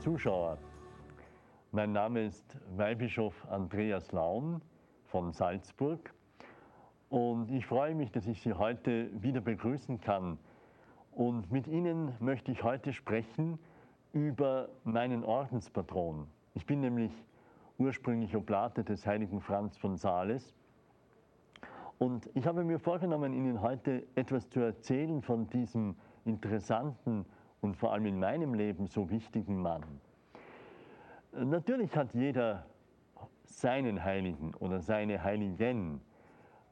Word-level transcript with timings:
Zuschauer, 0.00 0.56
mein 1.72 1.92
Name 1.92 2.24
ist 2.24 2.56
Weihbischof 2.74 3.34
Andreas 3.50 4.12
Laun 4.12 4.62
von 5.04 5.30
Salzburg 5.30 6.14
und 7.10 7.50
ich 7.50 7.66
freue 7.66 7.94
mich, 7.94 8.10
dass 8.10 8.26
ich 8.26 8.40
Sie 8.40 8.54
heute 8.54 9.10
wieder 9.22 9.42
begrüßen 9.42 10.00
kann. 10.00 10.38
Und 11.12 11.52
mit 11.52 11.66
Ihnen 11.66 12.14
möchte 12.18 12.50
ich 12.50 12.62
heute 12.62 12.94
sprechen 12.94 13.58
über 14.14 14.70
meinen 14.84 15.22
Ordenspatron. 15.22 16.26
Ich 16.54 16.64
bin 16.64 16.80
nämlich 16.80 17.12
ursprünglich 17.76 18.34
Oblate 18.34 18.82
des 18.82 19.06
heiligen 19.06 19.42
Franz 19.42 19.76
von 19.76 19.98
Sales. 19.98 20.54
Und 21.98 22.30
ich 22.32 22.46
habe 22.46 22.64
mir 22.64 22.78
vorgenommen, 22.78 23.34
Ihnen 23.34 23.60
heute 23.60 24.06
etwas 24.14 24.48
zu 24.48 24.60
erzählen 24.60 25.20
von 25.20 25.46
diesem 25.50 25.94
interessanten 26.24 27.26
und 27.60 27.76
vor 27.76 27.92
allem 27.92 28.06
in 28.06 28.18
meinem 28.18 28.54
Leben 28.54 28.86
so 28.86 29.10
wichtigen 29.10 29.60
Mann. 29.60 29.84
Natürlich 31.32 31.94
hat 31.96 32.12
jeder 32.14 32.66
seinen 33.44 34.02
Heiligen 34.02 34.54
oder 34.54 34.80
seine 34.80 35.22
Heiligen. 35.22 36.00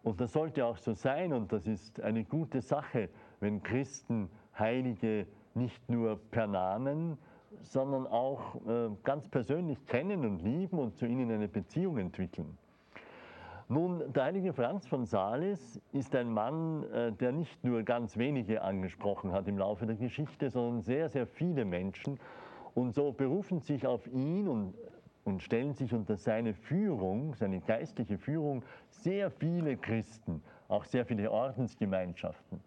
Und 0.02 0.20
das 0.20 0.32
sollte 0.32 0.64
auch 0.64 0.76
so 0.76 0.94
sein 0.94 1.32
und 1.32 1.52
das 1.52 1.66
ist 1.66 2.00
eine 2.00 2.24
gute 2.24 2.60
Sache, 2.60 3.08
wenn 3.40 3.62
Christen 3.62 4.30
Heilige 4.58 5.26
nicht 5.54 5.88
nur 5.88 6.18
per 6.30 6.46
Namen, 6.46 7.18
sondern 7.62 8.06
auch 8.06 8.56
äh, 8.66 8.90
ganz 9.04 9.28
persönlich 9.28 9.84
kennen 9.86 10.24
und 10.24 10.42
lieben 10.42 10.78
und 10.78 10.96
zu 10.96 11.06
ihnen 11.06 11.30
eine 11.30 11.48
Beziehung 11.48 11.98
entwickeln. 11.98 12.56
Nun, 13.70 14.14
der 14.14 14.24
heilige 14.24 14.54
Franz 14.54 14.86
von 14.86 15.04
Sales 15.04 15.78
ist 15.92 16.16
ein 16.16 16.32
Mann, 16.32 16.84
äh, 16.90 17.12
der 17.12 17.32
nicht 17.32 17.62
nur 17.62 17.82
ganz 17.82 18.16
wenige 18.16 18.62
angesprochen 18.62 19.32
hat 19.32 19.46
im 19.46 19.58
Laufe 19.58 19.84
der 19.84 19.96
Geschichte, 19.96 20.48
sondern 20.48 20.80
sehr, 20.80 21.10
sehr 21.10 21.26
viele 21.26 21.66
Menschen. 21.66 22.18
Und 22.74 22.94
so 22.94 23.12
berufen 23.12 23.60
sich 23.60 23.86
auf 23.86 24.06
ihn 24.06 24.48
und, 24.48 24.72
und 25.24 25.42
stellen 25.42 25.74
sich 25.74 25.92
unter 25.92 26.16
seine 26.16 26.54
Führung, 26.54 27.34
seine 27.34 27.60
geistliche 27.60 28.16
Führung, 28.16 28.62
sehr 28.88 29.30
viele 29.30 29.76
Christen, 29.76 30.42
auch 30.68 30.84
sehr 30.84 31.04
viele 31.04 31.30
Ordensgemeinschaften. 31.30 32.60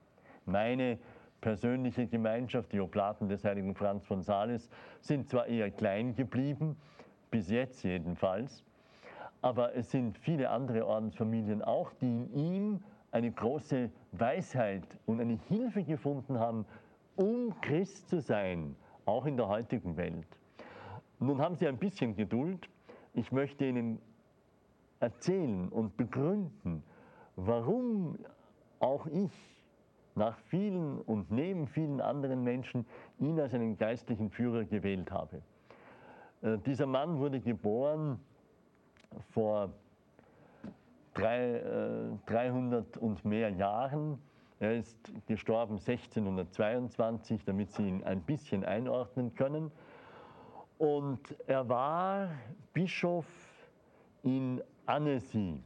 Meine 0.45 0.99
persönliche 1.39 2.05
Gemeinschaft, 2.05 2.71
die 2.73 2.79
Oblaten 2.79 3.27
des 3.27 3.43
heiligen 3.43 3.73
Franz 3.73 4.05
von 4.05 4.21
Sales, 4.21 4.69
sind 4.99 5.27
zwar 5.27 5.47
eher 5.47 5.71
klein 5.71 6.13
geblieben, 6.13 6.77
bis 7.31 7.49
jetzt 7.49 7.83
jedenfalls, 7.83 8.63
aber 9.41 9.75
es 9.75 9.89
sind 9.91 10.17
viele 10.19 10.49
andere 10.49 10.85
Ordensfamilien 10.85 11.61
auch, 11.61 11.91
die 11.93 12.07
in 12.07 12.33
ihm 12.33 12.83
eine 13.11 13.31
große 13.31 13.89
Weisheit 14.13 14.85
und 15.05 15.19
eine 15.19 15.39
Hilfe 15.47 15.83
gefunden 15.83 16.39
haben, 16.39 16.65
um 17.15 17.59
Christ 17.61 18.09
zu 18.09 18.21
sein, 18.21 18.75
auch 19.05 19.25
in 19.25 19.37
der 19.37 19.47
heutigen 19.47 19.97
Welt. 19.97 20.27
Nun 21.19 21.41
haben 21.41 21.55
Sie 21.55 21.67
ein 21.67 21.77
bisschen 21.77 22.15
Geduld. 22.15 22.69
Ich 23.13 23.31
möchte 23.31 23.65
Ihnen 23.65 23.99
erzählen 24.99 25.69
und 25.69 25.97
begründen, 25.97 26.83
warum 27.35 28.17
auch 28.79 29.07
ich 29.07 29.31
nach 30.15 30.37
vielen 30.49 30.99
und 31.01 31.31
neben 31.31 31.67
vielen 31.67 32.01
anderen 32.01 32.43
Menschen 32.43 32.85
ihn 33.19 33.39
als 33.39 33.53
einen 33.53 33.77
geistlichen 33.77 34.29
Führer 34.29 34.65
gewählt 34.65 35.11
habe. 35.11 35.41
Äh, 36.41 36.57
dieser 36.59 36.85
Mann 36.85 37.19
wurde 37.19 37.39
geboren 37.39 38.19
vor 39.31 39.71
drei, 41.13 41.55
äh, 41.55 42.17
300 42.25 42.97
und 42.97 43.23
mehr 43.25 43.49
Jahren. 43.49 44.19
Er 44.59 44.75
ist 44.75 45.11
gestorben 45.25 45.79
1622, 45.79 47.43
damit 47.45 47.71
Sie 47.71 47.87
ihn 47.87 48.03
ein 48.03 48.21
bisschen 48.21 48.63
einordnen 48.63 49.33
können. 49.35 49.71
Und 50.77 51.35
er 51.47 51.67
war 51.67 52.29
Bischof 52.73 53.25
in 54.23 54.61
Annecy. 54.85 55.61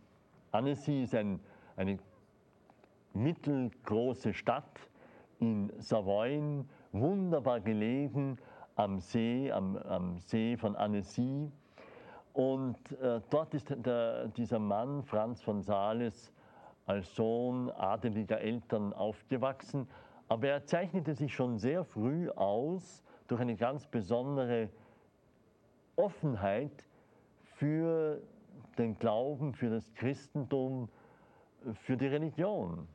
Annecy 0.52 1.04
ist 1.04 1.16
ein, 1.16 1.40
eine 1.76 1.98
mittelgroße 3.14 4.34
Stadt 4.34 4.80
in 5.40 5.72
Savoyen, 5.80 6.70
wunderbar 6.92 7.60
gelegen 7.60 8.38
am 8.76 9.00
See, 9.00 9.52
am, 9.52 9.78
am 9.78 10.20
See 10.20 10.58
von 10.58 10.76
Annecy. 10.76 11.52
Und 12.36 12.78
äh, 13.02 13.22
dort 13.30 13.54
ist 13.54 13.70
der, 13.70 14.28
dieser 14.28 14.60
Mann, 14.60 15.04
Franz 15.04 15.42
von 15.42 15.62
Sales, 15.62 16.34
als 16.86 17.16
Sohn 17.16 17.72
adeliger 17.72 18.42
Eltern 18.42 18.92
aufgewachsen. 18.92 19.88
Aber 20.28 20.50
er 20.50 20.66
zeichnete 20.66 21.16
sich 21.16 21.34
schon 21.34 21.58
sehr 21.58 21.86
früh 21.86 22.30
aus 22.32 23.06
durch 23.28 23.40
eine 23.40 23.56
ganz 23.56 23.88
besondere 23.88 24.68
Offenheit 25.96 26.86
für 27.56 28.22
den 28.78 29.00
Glauben, 29.00 29.54
für 29.54 29.70
das 29.70 29.94
Christentum, 29.94 30.90
für 31.74 31.96
die 31.96 32.08
Religion. 32.08 32.86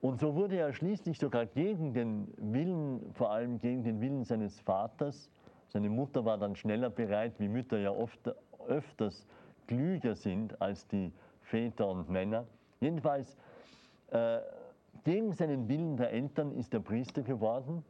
Und 0.00 0.18
so 0.18 0.34
wurde 0.34 0.56
er 0.56 0.72
schließlich 0.72 1.18
sogar 1.18 1.44
gegen 1.44 1.92
den 1.92 2.32
Willen, 2.38 3.12
vor 3.12 3.32
allem 3.32 3.58
gegen 3.58 3.84
den 3.84 4.00
Willen 4.00 4.24
seines 4.24 4.58
Vaters, 4.60 5.30
seine 5.74 5.90
Mutter 5.90 6.24
war 6.24 6.38
dann 6.38 6.54
schneller 6.54 6.88
bereit, 6.88 7.34
wie 7.38 7.48
Mütter 7.48 7.78
ja 7.78 7.90
oft, 7.90 8.32
öfters 8.68 9.26
klüger 9.66 10.14
sind 10.14 10.62
als 10.62 10.86
die 10.86 11.12
Väter 11.42 11.88
und 11.88 12.08
Männer. 12.08 12.46
Jedenfalls, 12.80 13.36
äh, 14.12 14.38
gegen 15.02 15.32
seinen 15.32 15.68
Willen 15.68 15.96
der 15.96 16.12
Eltern 16.12 16.52
ist 16.52 16.72
er 16.74 16.80
Priester 16.80 17.22
geworden 17.22 17.84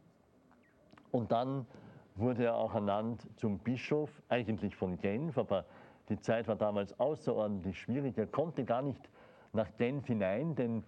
und 1.11 1.31
dann 1.31 1.67
wurde 2.15 2.45
er 2.45 2.55
auch 2.55 2.73
ernannt 2.73 3.27
zum 3.35 3.59
Bischof, 3.59 4.09
eigentlich 4.29 4.75
von 4.75 4.97
Genf, 4.97 5.37
aber 5.37 5.65
die 6.09 6.19
Zeit 6.19 6.47
war 6.47 6.55
damals 6.55 6.99
außerordentlich 6.99 7.79
schwierig. 7.79 8.17
Er 8.17 8.25
konnte 8.25 8.65
gar 8.65 8.81
nicht 8.81 9.09
nach 9.53 9.69
Genf 9.77 10.07
hinein, 10.07 10.55
denn 10.55 10.83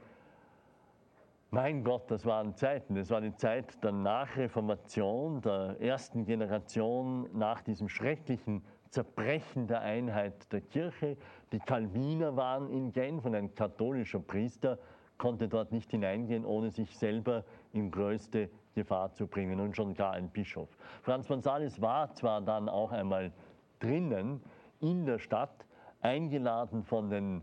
mein 1.49 1.83
Gott, 1.83 2.11
das 2.11 2.25
waren 2.25 2.55
Zeiten. 2.55 2.95
Das 2.95 3.09
war 3.09 3.21
die 3.21 3.35
Zeit 3.35 3.83
der 3.83 3.91
Nachreformation, 3.91 5.41
der 5.41 5.77
ersten 5.79 6.25
Generation 6.25 7.29
nach 7.33 7.61
diesem 7.61 7.87
schrecklichen 7.87 8.63
Zerbrechen 8.89 9.67
der 9.67 9.81
Einheit 9.81 10.51
der 10.51 10.61
Kirche. 10.61 11.17
Die 11.51 11.59
Calviner 11.59 12.35
waren 12.35 12.69
in 12.69 12.91
Genf 12.91 13.25
und 13.25 13.35
ein 13.35 13.53
katholischer 13.55 14.19
Priester 14.19 14.77
konnte 15.17 15.47
dort 15.47 15.71
nicht 15.71 15.89
hineingehen, 15.91 16.45
ohne 16.45 16.69
sich 16.69 16.95
selber 16.97 17.43
in 17.73 17.91
größte 17.91 18.49
Gefahr 18.75 19.13
zu 19.13 19.25
bringen 19.25 19.59
und 19.59 19.75
schon 19.75 19.93
gar 19.93 20.13
ein 20.13 20.29
Bischof. 20.29 20.69
Franz 21.01 21.27
von 21.27 21.41
Sales 21.41 21.81
war 21.81 22.13
zwar 22.13 22.41
dann 22.41 22.69
auch 22.69 22.91
einmal 22.91 23.31
drinnen 23.79 24.41
in 24.79 25.05
der 25.05 25.17
Stadt, 25.17 25.65
eingeladen 26.01 26.83
von 26.83 27.09
den 27.09 27.41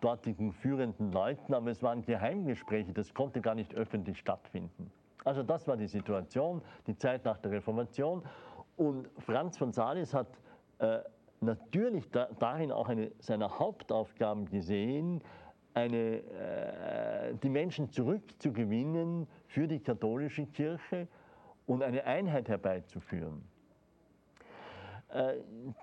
dortigen 0.00 0.52
führenden 0.52 1.12
Leuten, 1.12 1.54
aber 1.54 1.70
es 1.70 1.82
waren 1.82 2.02
Geheimgespräche, 2.02 2.92
das 2.92 3.12
konnte 3.12 3.40
gar 3.40 3.54
nicht 3.54 3.74
öffentlich 3.74 4.18
stattfinden. 4.18 4.90
Also 5.24 5.42
das 5.42 5.66
war 5.68 5.76
die 5.76 5.86
Situation, 5.86 6.62
die 6.86 6.96
Zeit 6.96 7.24
nach 7.24 7.38
der 7.38 7.52
Reformation. 7.52 8.22
Und 8.76 9.08
Franz 9.18 9.58
von 9.58 9.72
Sales 9.72 10.14
hat 10.14 10.28
äh, 10.78 10.98
natürlich 11.40 12.10
da, 12.10 12.28
darin 12.38 12.72
auch 12.72 12.88
eine 12.88 13.12
seiner 13.18 13.58
Hauptaufgaben 13.58 14.46
gesehen, 14.46 15.20
eine, 15.74 16.22
äh, 16.22 17.34
die 17.42 17.48
Menschen 17.48 17.90
zurückzugewinnen 17.90 19.26
für 19.46 19.66
die 19.66 19.80
katholische 19.80 20.46
Kirche 20.46 21.08
und 21.66 21.82
eine 21.82 22.04
Einheit 22.04 22.48
herbeizuführen. 22.48 23.42
Äh, 25.12 25.34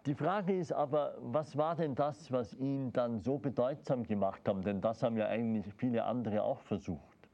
die 0.05 0.15
Frage 0.15 0.57
ist 0.57 0.73
aber, 0.73 1.15
was 1.21 1.55
war 1.55 1.75
denn 1.75 1.93
das, 1.93 2.31
was 2.31 2.53
ihn 2.55 2.91
dann 2.91 3.19
so 3.19 3.37
bedeutsam 3.37 4.03
gemacht 4.03 4.47
hat? 4.47 4.65
Denn 4.65 4.81
das 4.81 5.03
haben 5.03 5.17
ja 5.17 5.27
eigentlich 5.27 5.71
viele 5.75 6.03
andere 6.03 6.41
auch 6.43 6.59
versucht. 6.61 7.29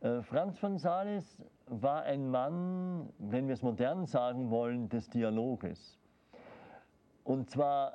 Äh, 0.00 0.22
Franz 0.22 0.58
von 0.58 0.78
Sales 0.78 1.42
war 1.66 2.02
ein 2.04 2.30
Mann, 2.30 3.12
wenn 3.18 3.46
wir 3.46 3.54
es 3.54 3.62
modern 3.62 4.06
sagen 4.06 4.50
wollen, 4.50 4.88
des 4.88 5.10
Dialoges. 5.10 5.98
Und 7.24 7.50
zwar 7.50 7.92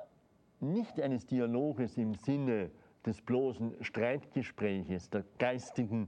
nicht 0.59 0.99
eines 1.01 1.25
Dialoges 1.25 1.97
im 1.97 2.13
Sinne 2.13 2.69
des 3.03 3.19
bloßen 3.21 3.83
Streitgespräches, 3.83 5.09
der 5.09 5.23
geistigen 5.39 6.05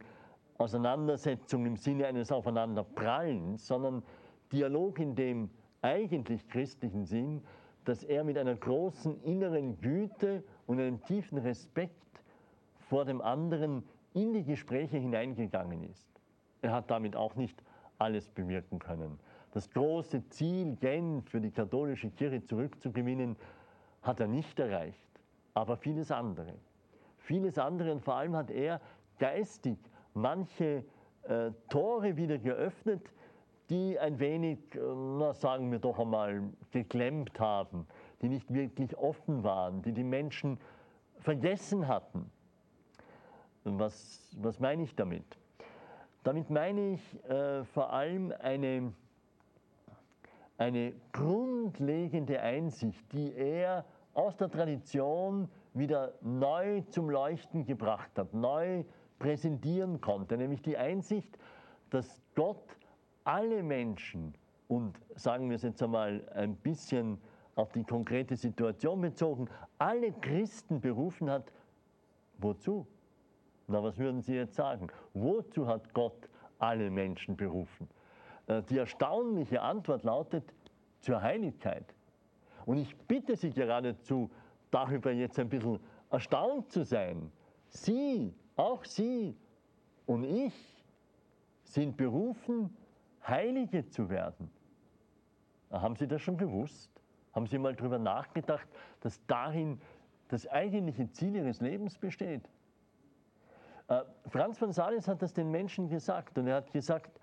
Auseinandersetzung 0.60 1.66
im 1.66 1.76
Sinne 1.76 2.06
eines 2.06 2.32
Aufeinanderprallens, 2.32 3.66
sondern 3.66 4.04
Dialog 4.52 5.00
in 5.00 5.16
dem 5.16 5.50
eigentlich 5.84 6.48
christlichen 6.48 7.06
Sinn, 7.06 7.44
dass 7.86 8.04
er 8.04 8.24
mit 8.24 8.38
einer 8.38 8.56
großen 8.56 9.22
inneren 9.24 9.80
Güte 9.82 10.44
und 10.66 10.80
einem 10.80 11.04
tiefen 11.04 11.38
Respekt 11.38 11.94
vor 12.90 13.06
dem 13.06 13.22
anderen 13.22 13.84
in 14.14 14.34
die 14.34 14.44
Gespräche 14.44 14.98
hineingegangen 14.98 15.84
ist. 15.84 16.08
Er 16.62 16.72
hat 16.72 16.90
damit 16.90 17.16
auch 17.16 17.36
nicht 17.36 17.62
alles 17.98 18.30
bewirken 18.30 18.80
können. 18.80 19.20
Das 19.52 19.70
große 19.70 20.28
Ziel, 20.30 20.76
Genf 20.78 21.30
für 21.30 21.42
die 21.42 21.52
katholische 21.52 22.10
Kirche 22.10 22.44
zurückzugewinnen, 22.44 23.36
hat 24.02 24.20
er 24.20 24.28
nicht 24.28 24.60
erreicht, 24.60 25.08
aber 25.54 25.78
vieles 25.78 26.12
andere. 26.12 26.54
Vieles 27.18 27.58
andere 27.58 27.92
und 27.92 28.02
vor 28.02 28.16
allem 28.16 28.36
hat 28.36 28.50
er 28.50 28.82
geistig 29.20 29.78
manche 30.14 30.84
äh, 31.24 31.52
Tore 31.70 32.18
wieder 32.18 32.38
geöffnet, 32.38 33.02
die 33.70 33.98
ein 34.00 34.20
wenig, 34.20 34.60
äh, 34.76 34.80
na, 34.80 35.34
sagen 35.34 35.72
wir 35.72 35.80
doch 35.80 36.00
einmal, 36.00 36.44
geklemmt 36.72 37.40
haben, 37.40 37.88
die 38.22 38.30
nicht 38.30 38.54
wirklich 38.54 38.98
offen 38.98 39.44
waren, 39.44 39.82
die 39.82 39.92
die 39.92 40.04
Menschen 40.04 40.60
vergessen 41.20 41.88
hatten. 41.88 42.30
Was, 43.64 44.36
was 44.38 44.60
meine 44.60 44.84
ich 44.84 44.96
damit? 44.96 45.26
Damit 46.24 46.50
meine 46.50 46.94
ich 46.94 47.30
äh, 47.30 47.64
vor 47.66 47.92
allem 47.92 48.34
eine, 48.40 48.94
eine 50.58 50.94
grundlegende 51.12 52.42
Einsicht, 52.42 53.12
die 53.14 53.34
er 53.34 53.86
aus 54.14 54.36
der 54.38 54.50
Tradition 54.50 55.50
wieder 55.74 56.14
neu 56.22 56.82
zum 56.90 57.10
Leuchten 57.10 57.66
gebracht 57.66 58.12
hat, 58.18 58.34
neu 58.34 58.84
präsentieren 59.20 60.02
konnte, 60.02 60.38
nämlich 60.38 60.62
die 60.62 60.78
Einsicht, 60.78 61.38
dass 61.90 62.22
Gott 62.36 62.64
alle 63.24 63.64
Menschen 63.64 64.34
und 64.68 64.98
sagen 65.16 65.50
wir 65.50 65.56
es 65.56 65.62
jetzt 65.62 65.82
einmal 65.84 66.28
ein 66.34 66.56
bisschen 66.56 67.20
auf 67.56 67.72
die 67.72 67.84
konkrete 67.84 68.36
Situation 68.36 69.02
bezogen, 69.02 69.48
alle 69.78 70.12
Christen 70.14 70.82
berufen 70.82 71.30
hat, 71.30 71.52
wozu? 72.40 72.88
Na, 73.68 73.82
was 73.84 73.98
würden 73.98 74.22
Sie 74.22 74.34
jetzt 74.36 74.56
sagen? 74.56 74.88
Wozu 75.14 75.68
hat 75.68 75.94
Gott 75.94 76.30
alle 76.60 76.90
Menschen 76.90 77.36
berufen? 77.36 77.88
Äh, 78.48 78.64
die 78.64 78.78
erstaunliche 78.78 79.62
Antwort 79.62 80.04
lautet 80.04 80.44
zur 81.00 81.22
Heiligkeit. 81.22 81.86
Und 82.66 82.78
ich 82.78 82.96
bitte 83.08 83.36
Sie 83.36 83.52
geradezu, 83.52 84.30
darüber 84.72 85.12
jetzt 85.12 85.40
ein 85.40 85.50
bisschen 85.50 85.80
erstaunt 86.10 86.72
zu 86.72 86.84
sein. 86.84 87.32
Sie, 87.68 88.34
auch 88.56 88.84
Sie 88.86 89.36
und 90.06 90.24
ich 90.24 90.54
sind 91.64 91.98
berufen, 91.98 92.76
Heilige 93.28 93.88
zu 93.90 94.10
werden. 94.10 94.50
Haben 95.72 95.96
Sie 95.96 96.08
das 96.08 96.22
schon 96.22 96.38
gewusst? 96.38 96.92
Haben 97.34 97.48
Sie 97.48 97.58
mal 97.58 97.76
darüber 97.76 97.98
nachgedacht, 97.98 98.68
dass 99.02 99.26
darin 99.26 99.82
das 100.28 100.48
eigentliche 100.48 101.10
Ziel 101.12 101.36
Ihres 101.36 101.62
Lebens 101.62 101.98
besteht? 101.98 102.48
Äh, 103.88 104.02
Franz 104.28 104.58
von 104.58 104.72
Sales 104.72 105.08
hat 105.08 105.22
das 105.22 105.34
den 105.34 105.50
Menschen 105.52 105.90
gesagt 105.90 106.38
und 106.38 106.48
er 106.48 106.58
hat 106.58 106.72
gesagt, 106.72 107.20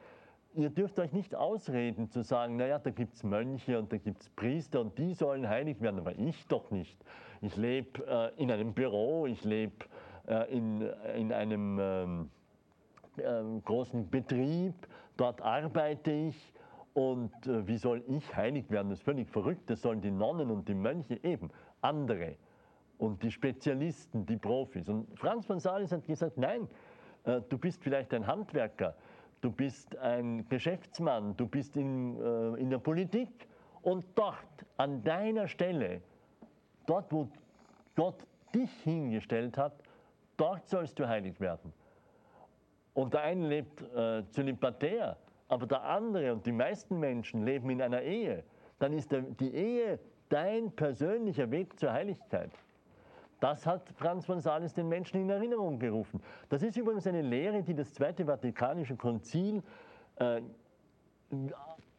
ihr 0.54 0.70
dürft 0.70 0.98
euch 0.98 1.12
nicht 1.12 1.34
ausreden 1.34 2.10
zu 2.10 2.22
sagen, 2.22 2.56
naja, 2.56 2.78
da 2.78 2.90
gibt 2.90 3.14
es 3.14 3.22
Mönche 3.22 3.78
und 3.78 3.92
da 3.92 3.98
gibt 3.98 4.22
es 4.22 4.28
Priester 4.30 4.80
und 4.80 4.98
die 4.98 5.14
sollen 5.14 5.48
heilig 5.48 5.80
werden, 5.80 6.00
aber 6.00 6.18
ich 6.18 6.46
doch 6.48 6.70
nicht. 6.70 6.98
Ich 7.40 7.56
lebe 7.56 8.04
äh, 8.06 8.42
in 8.42 8.50
einem 8.50 8.74
Büro, 8.74 9.26
ich 9.26 9.44
lebe 9.44 9.86
äh, 10.26 10.52
in, 10.52 10.82
in 11.16 11.32
einem 11.32 11.78
ähm, 11.80 12.30
äh, 13.16 13.60
großen 13.64 14.10
Betrieb, 14.10 14.74
dort 15.20 15.42
arbeite 15.42 16.10
ich 16.10 16.54
und 16.94 17.30
äh, 17.46 17.66
wie 17.66 17.76
soll 17.76 18.02
ich 18.08 18.34
heilig 18.34 18.70
werden? 18.70 18.88
Das 18.88 19.00
ist 19.00 19.04
völlig 19.04 19.28
verrückt, 19.28 19.68
das 19.68 19.82
sollen 19.82 20.00
die 20.00 20.10
Nonnen 20.10 20.50
und 20.50 20.66
die 20.66 20.74
Mönche 20.74 21.20
eben, 21.22 21.50
andere 21.82 22.36
und 22.98 23.22
die 23.22 23.30
Spezialisten, 23.30 24.24
die 24.26 24.36
Profis. 24.36 24.88
Und 24.88 25.06
Franz 25.18 25.46
von 25.46 25.60
Sales 25.60 25.92
hat 25.92 26.06
gesagt, 26.06 26.38
nein, 26.38 26.66
äh, 27.24 27.40
du 27.48 27.58
bist 27.58 27.82
vielleicht 27.82 28.14
ein 28.14 28.26
Handwerker, 28.26 28.94
du 29.42 29.50
bist 29.50 29.96
ein 29.98 30.48
Geschäftsmann, 30.48 31.36
du 31.36 31.46
bist 31.46 31.76
in, 31.76 32.18
äh, 32.18 32.60
in 32.60 32.70
der 32.70 32.78
Politik 32.78 33.28
und 33.82 34.06
dort, 34.14 34.36
an 34.78 35.02
deiner 35.04 35.48
Stelle, 35.48 36.00
dort, 36.86 37.12
wo 37.12 37.28
Gott 37.94 38.26
dich 38.54 38.70
hingestellt 38.82 39.58
hat, 39.58 39.74
dort 40.36 40.66
sollst 40.68 40.98
du 40.98 41.06
heilig 41.06 41.38
werden. 41.40 41.72
Und 42.94 43.14
der 43.14 43.22
eine 43.22 43.48
lebt 43.48 43.82
äh, 43.94 44.22
zölibatär, 44.30 45.16
aber 45.48 45.66
der 45.66 45.82
andere 45.82 46.32
und 46.32 46.44
die 46.44 46.52
meisten 46.52 46.98
Menschen 46.98 47.44
leben 47.44 47.70
in 47.70 47.82
einer 47.82 48.02
Ehe. 48.02 48.44
Dann 48.78 48.92
ist 48.92 49.12
der, 49.12 49.22
die 49.22 49.54
Ehe 49.54 49.98
dein 50.28 50.70
persönlicher 50.72 51.50
Weg 51.50 51.78
zur 51.78 51.92
Heiligkeit. 51.92 52.50
Das 53.40 53.66
hat 53.66 53.88
Franz 53.96 54.26
von 54.26 54.40
Sales 54.40 54.74
den 54.74 54.88
Menschen 54.88 55.20
in 55.20 55.30
Erinnerung 55.30 55.78
gerufen. 55.78 56.22
Das 56.50 56.62
ist 56.62 56.76
übrigens 56.76 57.06
eine 57.06 57.22
Lehre, 57.22 57.62
die 57.62 57.74
das 57.74 57.92
Zweite 57.94 58.26
Vatikanische 58.26 58.96
Konzil 58.96 59.62
äh, 60.16 60.42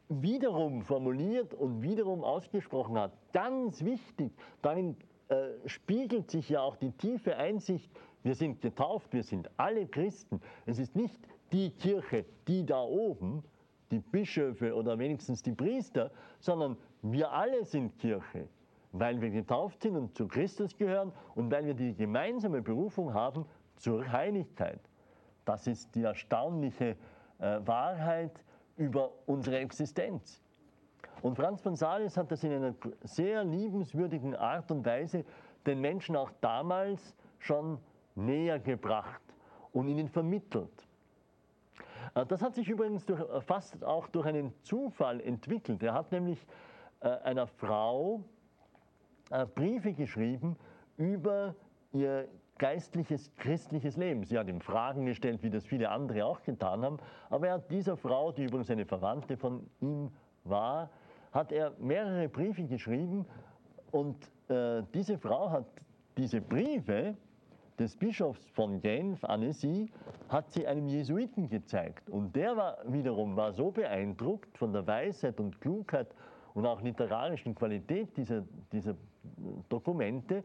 wiederum 0.08 0.84
formuliert 0.84 1.54
und 1.54 1.82
wiederum 1.82 2.24
ausgesprochen 2.24 2.98
hat. 2.98 3.12
Ganz 3.34 3.84
wichtig, 3.84 4.34
darin 4.62 4.96
äh, 5.30 5.68
spiegelt 5.68 6.30
sich 6.30 6.50
ja 6.50 6.62
auch 6.62 6.76
die 6.76 6.92
tiefe 6.92 7.38
Einsicht, 7.38 7.90
wir 8.24 8.36
sind 8.36 8.62
getauft, 8.62 9.14
wir 9.14 9.24
sind 9.24 9.50
alle 9.58 9.88
Christen. 9.88 10.42
Es 10.66 10.80
ist 10.80 10.96
nicht 10.96 11.20
die 11.52 11.72
Kirche, 11.72 12.26
die 12.48 12.66
da 12.66 12.82
oben, 12.82 13.44
die 13.90 14.00
Bischöfe 14.00 14.74
oder 14.76 14.98
wenigstens 14.98 15.44
die 15.44 15.52
Priester, 15.52 16.12
sondern 16.40 16.78
wir 17.02 17.32
alle 17.32 17.66
sind 17.66 17.98
Kirche 17.98 18.48
weil 18.92 19.22
wir 19.22 19.30
getauft 19.30 19.82
sind 19.82 19.96
und 19.96 20.16
zu 20.16 20.28
Christus 20.28 20.76
gehören 20.78 21.12
und 21.36 21.52
weil 21.52 21.66
wir 21.66 21.74
die 21.74 21.96
gemeinsame 21.96 22.62
Berufung 22.62 23.14
haben 23.14 23.46
zur 23.78 24.12
Heiligkeit. 24.12 24.82
Das 25.46 25.68
ist 25.68 25.96
die 25.96 26.04
erstaunliche 26.04 26.96
äh, 27.40 27.60
Wahrheit 27.66 28.44
über 28.78 29.12
unsere 29.26 29.60
Existenz. 29.60 30.42
Und 31.22 31.36
Franz 31.36 31.62
von 31.62 31.76
Sales 31.76 32.18
hat 32.18 32.32
das 32.32 32.44
in 32.44 32.52
einer 32.52 32.76
sehr 33.04 33.44
liebenswürdigen 33.44 34.36
Art 34.36 34.72
und 34.72 34.86
Weise 34.86 35.24
den 35.66 35.80
Menschen 35.80 36.16
auch 36.16 36.32
damals 36.42 37.16
schon 37.40 37.78
näher 38.16 38.60
gebracht 38.60 39.22
und 39.72 39.88
ihnen 39.88 40.08
vermittelt. 40.08 40.88
Äh, 42.16 42.26
das 42.26 42.42
hat 42.42 42.56
sich 42.56 42.70
übrigens 42.70 43.06
durch, 43.06 43.22
äh, 43.22 43.42
fast 43.42 43.84
auch 43.84 44.08
durch 44.08 44.26
einen 44.26 44.54
Zufall 44.64 45.22
entwickelt. 45.22 45.82
Er 45.84 45.94
hat 45.94 46.12
nämlich 46.12 46.46
äh, 47.02 47.10
einer 47.10 47.48
Frau 47.48 48.24
Briefe 49.56 49.94
geschrieben 49.94 50.58
über 50.98 51.56
ihr 51.94 52.28
geistliches, 52.58 53.34
christliches 53.38 53.96
Leben. 53.96 54.26
Sie 54.26 54.38
hat 54.38 54.50
ihm 54.50 54.60
Fragen 54.60 55.06
gestellt, 55.06 55.42
wie 55.42 55.50
das 55.50 55.66
viele 55.66 55.90
andere 55.90 56.26
auch 56.26 56.44
getan 56.44 56.84
haben. 56.84 56.98
Aber 57.30 57.48
er 57.48 57.54
hat 57.54 57.72
dieser 57.72 57.96
Frau, 57.96 58.34
die 58.34 58.44
übrigens 58.44 58.70
eine 58.70 58.86
Verwandte 58.86 59.38
von 59.38 59.66
ihm 59.80 60.12
war, 60.44 60.90
hat 61.32 61.54
er 61.54 61.72
mehrere 61.80 62.28
Briefe 62.28 62.66
geschrieben. 62.66 63.26
Und 63.92 64.18
äh, 64.50 64.84
diese 64.94 65.18
Frau 65.18 65.50
hat 65.50 65.66
diese 66.18 66.42
Briefe 66.42 67.16
des 67.82 67.96
Bischofs 67.96 68.48
von 68.50 68.80
Genf, 68.80 69.24
Annecy, 69.24 69.90
hat 70.30 70.52
sie 70.52 70.68
einem 70.68 70.88
Jesuiten 70.88 71.50
gezeigt. 71.50 72.12
Und 72.12 72.36
der 72.36 72.56
war 72.56 72.78
wiederum 72.86 73.36
war 73.36 73.54
so 73.54 73.72
beeindruckt 73.72 74.56
von 74.56 74.72
der 74.72 74.86
Weisheit 74.86 75.40
und 75.40 75.60
Klugheit 75.60 76.14
und 76.54 76.68
auch 76.68 76.80
literarischen 76.82 77.56
Qualität 77.56 78.16
dieser, 78.16 78.44
dieser 78.72 78.96
Dokumente, 79.68 80.44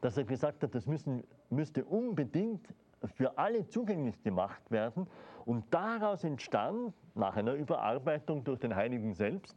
dass 0.00 0.16
er 0.16 0.24
gesagt 0.24 0.64
hat, 0.64 0.74
das 0.74 0.86
müssen, 0.86 1.22
müsste 1.50 1.84
unbedingt 1.84 2.66
für 3.14 3.38
alle 3.38 3.64
zugänglich 3.68 4.20
gemacht 4.24 4.68
werden. 4.70 5.06
Und 5.44 5.64
daraus 5.72 6.24
entstand, 6.24 6.94
nach 7.14 7.36
einer 7.36 7.54
Überarbeitung 7.54 8.42
durch 8.42 8.58
den 8.58 8.74
Heiligen 8.74 9.14
selbst, 9.14 9.56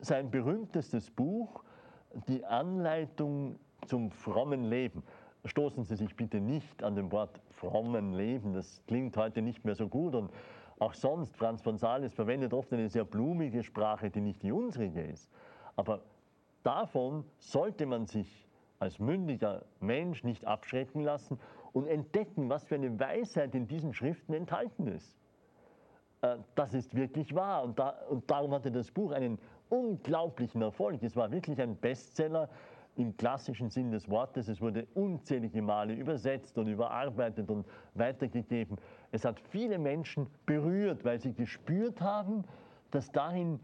sein 0.00 0.28
berühmtestes 0.30 1.08
Buch, 1.10 1.62
die 2.26 2.44
Anleitung 2.44 3.60
zum 3.86 4.10
frommen 4.10 4.64
Leben. 4.64 5.02
Stoßen 5.44 5.84
Sie 5.84 5.96
sich 5.96 6.16
bitte 6.16 6.40
nicht 6.40 6.82
an 6.82 6.96
dem 6.96 7.12
Wort 7.12 7.40
frommen 7.50 8.14
Leben, 8.14 8.54
das 8.54 8.82
klingt 8.86 9.16
heute 9.16 9.42
nicht 9.42 9.64
mehr 9.64 9.74
so 9.74 9.88
gut 9.88 10.14
und 10.14 10.30
auch 10.78 10.94
sonst, 10.94 11.36
Franz 11.36 11.62
von 11.62 11.78
Sales 11.78 12.12
verwendet 12.14 12.52
oft 12.52 12.72
eine 12.72 12.88
sehr 12.88 13.04
blumige 13.04 13.62
Sprache, 13.62 14.10
die 14.10 14.20
nicht 14.20 14.42
die 14.42 14.52
unsrige 14.52 15.02
ist. 15.02 15.30
Aber 15.76 16.02
davon 16.62 17.24
sollte 17.38 17.86
man 17.86 18.06
sich 18.06 18.48
als 18.80 18.98
mündiger 18.98 19.64
Mensch 19.80 20.24
nicht 20.24 20.46
abschrecken 20.46 21.02
lassen 21.02 21.38
und 21.72 21.86
entdecken, 21.86 22.48
was 22.48 22.64
für 22.64 22.74
eine 22.74 22.98
Weisheit 22.98 23.54
in 23.54 23.66
diesen 23.66 23.94
Schriften 23.94 24.34
enthalten 24.34 24.86
ist. 24.88 25.16
Äh, 26.22 26.36
das 26.54 26.74
ist 26.74 26.94
wirklich 26.94 27.34
wahr 27.34 27.62
und, 27.62 27.78
da, 27.78 27.90
und 28.08 28.30
darum 28.30 28.52
hatte 28.52 28.70
das 28.70 28.90
Buch 28.90 29.12
einen 29.12 29.38
unglaublichen 29.68 30.62
Erfolg. 30.62 31.02
Es 31.02 31.16
war 31.16 31.30
wirklich 31.30 31.60
ein 31.60 31.76
Bestseller 31.76 32.48
im 32.96 33.16
klassischen 33.16 33.70
Sinn 33.70 33.90
des 33.90 34.08
Wortes. 34.08 34.48
Es 34.48 34.60
wurde 34.60 34.86
unzählige 34.94 35.62
Male 35.62 35.94
übersetzt 35.94 36.56
und 36.58 36.68
überarbeitet 36.68 37.50
und 37.50 37.66
weitergegeben. 37.94 38.76
Es 39.12 39.24
hat 39.24 39.40
viele 39.40 39.78
Menschen 39.78 40.26
berührt, 40.46 41.04
weil 41.04 41.18
sie 41.20 41.32
gespürt 41.32 42.00
haben, 42.00 42.44
dass 42.90 43.10
darin 43.10 43.60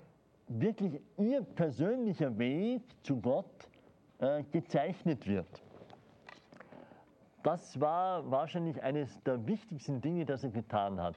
wirklich 0.48 1.00
ihr 1.16 1.42
persönlicher 1.42 2.36
Weg 2.38 2.82
zu 3.02 3.20
Gott 3.20 3.68
äh, 4.18 4.42
gezeichnet 4.50 5.26
wird. 5.26 5.62
Das 7.42 7.80
war 7.80 8.28
wahrscheinlich 8.30 8.82
eines 8.82 9.22
der 9.22 9.46
wichtigsten 9.46 10.00
Dinge, 10.00 10.26
das 10.26 10.44
er 10.44 10.50
getan 10.50 11.00
hat. 11.00 11.16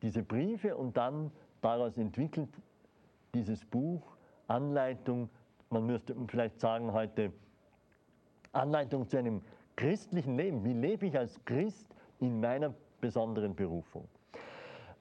Diese 0.00 0.22
Briefe 0.22 0.76
und 0.76 0.96
dann 0.96 1.30
daraus 1.60 1.96
entwickelt 1.96 2.48
dieses 3.34 3.64
Buch 3.64 4.02
Anleitung, 4.48 5.30
man 5.70 5.86
müsste 5.86 6.14
vielleicht 6.26 6.60
sagen 6.60 6.92
heute 6.92 7.32
Anleitung 8.52 9.08
zu 9.08 9.18
einem 9.18 9.42
christlichen 9.76 10.36
Leben. 10.36 10.64
Wie 10.64 10.72
lebe 10.72 11.06
ich 11.06 11.18
als 11.18 11.42
Christ 11.44 11.86
in 12.20 12.40
meiner 12.40 12.74
besonderen 13.00 13.54
Berufung? 13.54 14.06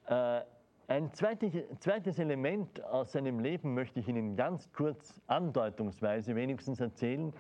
Äh, 0.07 0.41
ein 0.87 1.13
zweites, 1.13 2.19
Element 2.19 2.83
aus 2.83 3.13
seinem 3.13 3.39
Leben 3.39 3.73
möchte 3.73 4.01
ich 4.01 4.09
Ihnen 4.09 4.35
ganz 4.35 4.71
kurz 4.73 5.21
andeutungsweise 5.27 6.35
wenigstens 6.35 6.81
erzählen. 6.81 7.31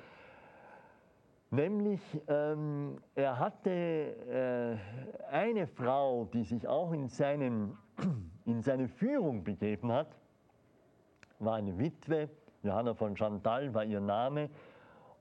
Nämlich, 1.49 1.99
ähm, 2.29 2.97
er 3.13 3.37
hatte 3.37 3.69
äh, 3.69 5.33
eine 5.33 5.67
Frau, 5.67 6.29
die 6.33 6.45
sich 6.45 6.65
auch 6.65 6.93
in, 6.93 7.09
seinen, 7.09 7.77
in 8.45 8.61
seine 8.61 8.87
Führung 8.87 9.43
begeben 9.43 9.91
hat, 9.91 10.15
war 11.39 11.55
eine 11.55 11.77
Witwe, 11.77 12.29
Johanna 12.63 12.93
von 12.93 13.17
Chantal 13.17 13.73
war 13.73 13.83
ihr 13.83 13.99
Name. 13.99 14.49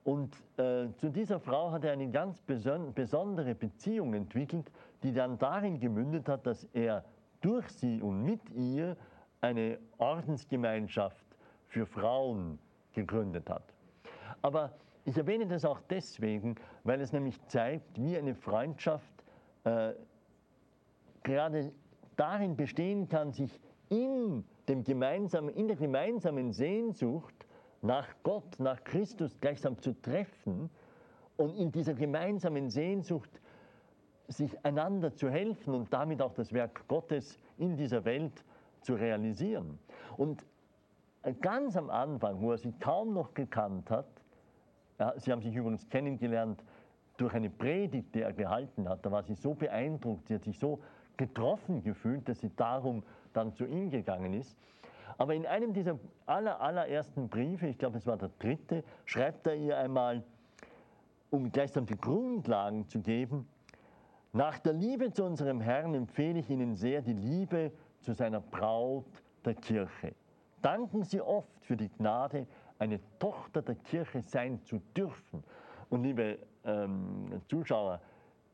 Und 0.04 0.34
äh, 0.56 0.88
zu 0.96 1.10
dieser 1.10 1.40
Frau 1.40 1.70
hat 1.72 1.84
er 1.84 1.92
eine 1.92 2.10
ganz 2.10 2.40
beson 2.40 2.94
besondere 2.94 3.54
Beziehung 3.54 4.14
entwickelt, 4.14 4.70
die 5.02 5.12
dann 5.12 5.38
darin 5.38 5.78
gemündet 5.78 6.28
hat, 6.28 6.46
dass 6.46 6.64
er 6.72 7.04
durch 7.40 7.68
sie 7.68 8.00
und 8.00 8.22
mit 8.22 8.40
ihr 8.50 8.96
eine 9.40 9.78
Ordensgemeinschaft 9.98 11.24
für 11.68 11.86
Frauen 11.86 12.58
gegründet 12.92 13.48
hat. 13.48 13.62
Aber 14.42 14.72
ich 15.04 15.16
erwähne 15.16 15.46
das 15.46 15.64
auch 15.64 15.80
deswegen, 15.88 16.56
weil 16.84 17.00
es 17.00 17.12
nämlich 17.12 17.40
zeigt, 17.46 18.00
wie 18.00 18.16
eine 18.16 18.34
Freundschaft 18.34 19.12
äh, 19.64 19.92
gerade 21.22 21.72
darin 22.16 22.56
bestehen 22.56 23.08
kann, 23.08 23.32
sich 23.32 23.60
in, 23.88 24.44
dem 24.68 24.84
gemeinsamen, 24.84 25.54
in 25.54 25.68
der 25.68 25.76
gemeinsamen 25.76 26.52
Sehnsucht 26.52 27.34
nach 27.82 28.08
Gott, 28.22 28.58
nach 28.58 28.82
Christus 28.84 29.38
gleichsam 29.40 29.80
zu 29.80 29.92
treffen 30.00 30.70
und 31.36 31.56
in 31.56 31.72
dieser 31.72 31.94
gemeinsamen 31.94 32.68
Sehnsucht 32.68 33.30
sich 34.28 34.64
einander 34.64 35.14
zu 35.14 35.30
helfen 35.30 35.74
und 35.74 35.92
damit 35.92 36.22
auch 36.22 36.34
das 36.34 36.52
Werk 36.52 36.86
Gottes 36.86 37.38
in 37.58 37.76
dieser 37.76 38.04
Welt 38.04 38.44
zu 38.82 38.94
realisieren. 38.94 39.78
Und 40.16 40.44
ganz 41.40 41.76
am 41.76 41.90
Anfang, 41.90 42.40
wo 42.40 42.52
er 42.52 42.58
sie 42.58 42.72
kaum 42.72 43.12
noch 43.12 43.34
gekannt 43.34 43.90
hat, 43.90 44.06
ja, 44.98 45.18
sie 45.18 45.32
haben 45.32 45.42
sich 45.42 45.54
übrigens 45.54 45.88
kennengelernt 45.88 46.62
durch 47.16 47.34
eine 47.34 47.50
Predigt, 47.50 48.14
die 48.14 48.22
er 48.22 48.32
gehalten 48.32 48.88
hat, 48.88 49.04
da 49.04 49.10
war 49.10 49.22
sie 49.22 49.34
so 49.34 49.54
beeindruckt, 49.54 50.28
sie 50.28 50.34
hat 50.34 50.44
sich 50.44 50.58
so 50.58 50.80
getroffen 51.16 51.82
gefühlt, 51.82 52.28
dass 52.28 52.40
sie 52.40 52.50
darum 52.56 53.02
dann 53.32 53.54
zu 53.54 53.66
ihm 53.66 53.90
gegangen 53.90 54.32
ist. 54.32 54.56
Aber 55.18 55.34
in 55.34 55.46
einem 55.46 55.72
dieser 55.72 55.98
aller, 56.26 56.60
allerersten 56.60 57.28
Briefe, 57.28 57.66
ich 57.66 57.78
glaube, 57.78 57.98
es 57.98 58.06
war 58.06 58.16
der 58.16 58.30
dritte, 58.38 58.84
schreibt 59.04 59.46
er 59.46 59.56
ihr 59.56 59.76
einmal, 59.76 60.22
um 61.30 61.50
gleichsam 61.50 61.86
die 61.86 61.96
Grundlagen 61.96 62.88
zu 62.88 63.00
geben, 63.00 63.46
nach 64.32 64.60
der 64.60 64.74
Liebe 64.74 65.12
zu 65.12 65.24
unserem 65.24 65.60
Herrn 65.60 65.94
empfehle 65.94 66.38
ich 66.38 66.48
Ihnen 66.50 66.76
sehr 66.76 67.02
die 67.02 67.14
Liebe 67.14 67.72
zu 68.00 68.12
seiner 68.12 68.40
Braut, 68.40 69.04
der 69.44 69.54
Kirche. 69.54 70.14
Danken 70.62 71.02
Sie 71.02 71.20
oft 71.20 71.48
für 71.62 71.76
die 71.76 71.88
Gnade, 71.88 72.46
eine 72.78 73.00
Tochter 73.18 73.62
der 73.62 73.74
Kirche 73.74 74.22
sein 74.22 74.62
zu 74.62 74.80
dürfen. 74.96 75.42
Und 75.88 76.04
liebe 76.04 76.38
ähm, 76.64 77.40
Zuschauer, 77.48 78.00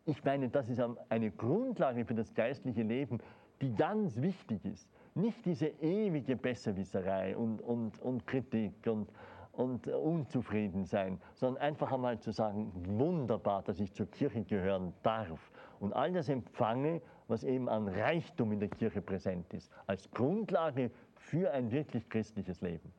ich 0.06 0.22
meine, 0.24 0.48
das 0.48 0.68
ist 0.68 0.80
eine 1.08 1.30
Grundlage 1.30 2.04
für 2.04 2.14
das 2.14 2.32
geistliche 2.32 2.82
Leben, 2.82 3.18
die 3.60 3.74
ganz 3.74 4.20
wichtig 4.20 4.64
ist. 4.64 4.88
Nicht 5.16 5.46
diese 5.46 5.68
ewige 5.80 6.36
Besserwisserei 6.36 7.34
und, 7.38 7.62
und, 7.62 7.98
und 8.02 8.26
Kritik 8.26 8.86
und, 8.86 9.08
und 9.52 9.88
unzufrieden 9.88 10.84
sein, 10.84 11.18
sondern 11.32 11.62
einfach 11.62 11.90
einmal 11.90 12.18
zu 12.20 12.32
sagen, 12.32 12.70
wunderbar, 12.74 13.62
dass 13.62 13.80
ich 13.80 13.94
zur 13.94 14.10
Kirche 14.10 14.44
gehören 14.44 14.92
darf 15.02 15.50
und 15.80 15.94
all 15.94 16.12
das 16.12 16.28
empfange, 16.28 17.00
was 17.28 17.44
eben 17.44 17.66
an 17.70 17.88
Reichtum 17.88 18.52
in 18.52 18.60
der 18.60 18.68
Kirche 18.68 19.00
präsent 19.00 19.54
ist, 19.54 19.72
als 19.86 20.10
Grundlage 20.10 20.90
für 21.14 21.50
ein 21.50 21.70
wirklich 21.70 22.06
christliches 22.10 22.60
Leben. 22.60 22.92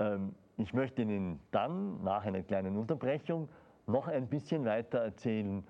Ähm, 0.00 0.34
ich 0.56 0.74
möchte 0.74 1.02
Ihnen 1.02 1.38
dann 1.52 2.02
nach 2.02 2.24
einer 2.24 2.42
kleinen 2.42 2.76
Unterbrechung 2.76 3.48
noch 3.86 4.08
ein 4.08 4.26
bisschen 4.26 4.64
weiter 4.64 4.98
erzählen, 4.98 5.62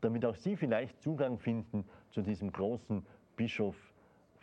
damit 0.00 0.24
auch 0.24 0.34
Sie 0.34 0.56
vielleicht 0.56 1.00
Zugang 1.00 1.38
finden 1.38 1.84
zu 2.10 2.20
diesem 2.20 2.50
großen 2.50 3.06
Bischof 3.36 3.93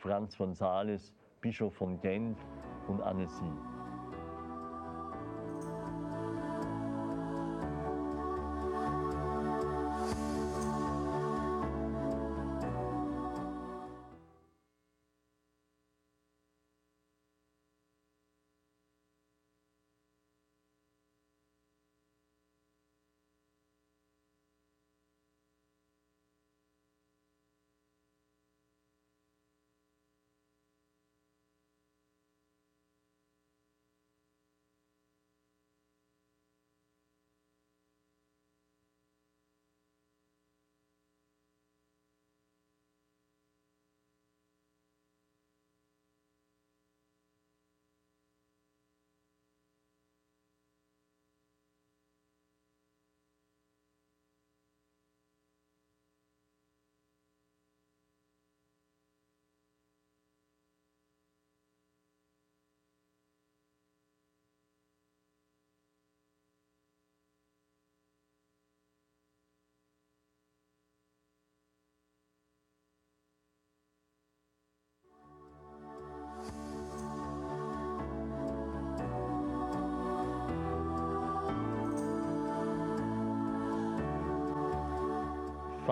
Franz 0.02 0.36
von 0.36 0.56
Sales, 0.56 1.14
Bischof 1.42 1.76
von 1.76 2.02
Gent 2.02 2.40
und 2.88 3.02
Annecy. 3.02 3.71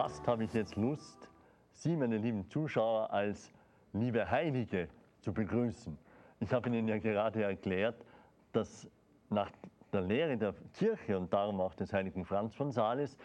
Fast 0.01 0.25
habe 0.29 0.45
ich 0.45 0.53
jetzt 0.53 0.77
Lust, 0.77 1.29
Sie, 1.73 1.97
meine 1.97 2.15
lieben 2.15 2.47
Zuschauer, 2.47 3.11
als 3.11 3.51
liebe 3.91 4.31
Heilige 4.31 4.87
zu 5.19 5.33
begrüßen. 5.33 5.97
Ich 6.39 6.53
habe 6.53 6.69
Ihnen 6.69 6.87
ja 6.87 6.99
gerade 6.99 7.43
erklärt, 7.43 8.05
dass 8.53 8.89
nach 9.29 9.51
der 9.91 9.99
Lehre 9.99 10.37
der 10.37 10.53
Kirche 10.73 11.17
und 11.17 11.33
darum 11.33 11.59
auch 11.59 11.75
des 11.75 11.91
heiligen 11.91 12.23
Franz 12.23 12.55
von 12.55 12.71
Sales, 12.71 13.17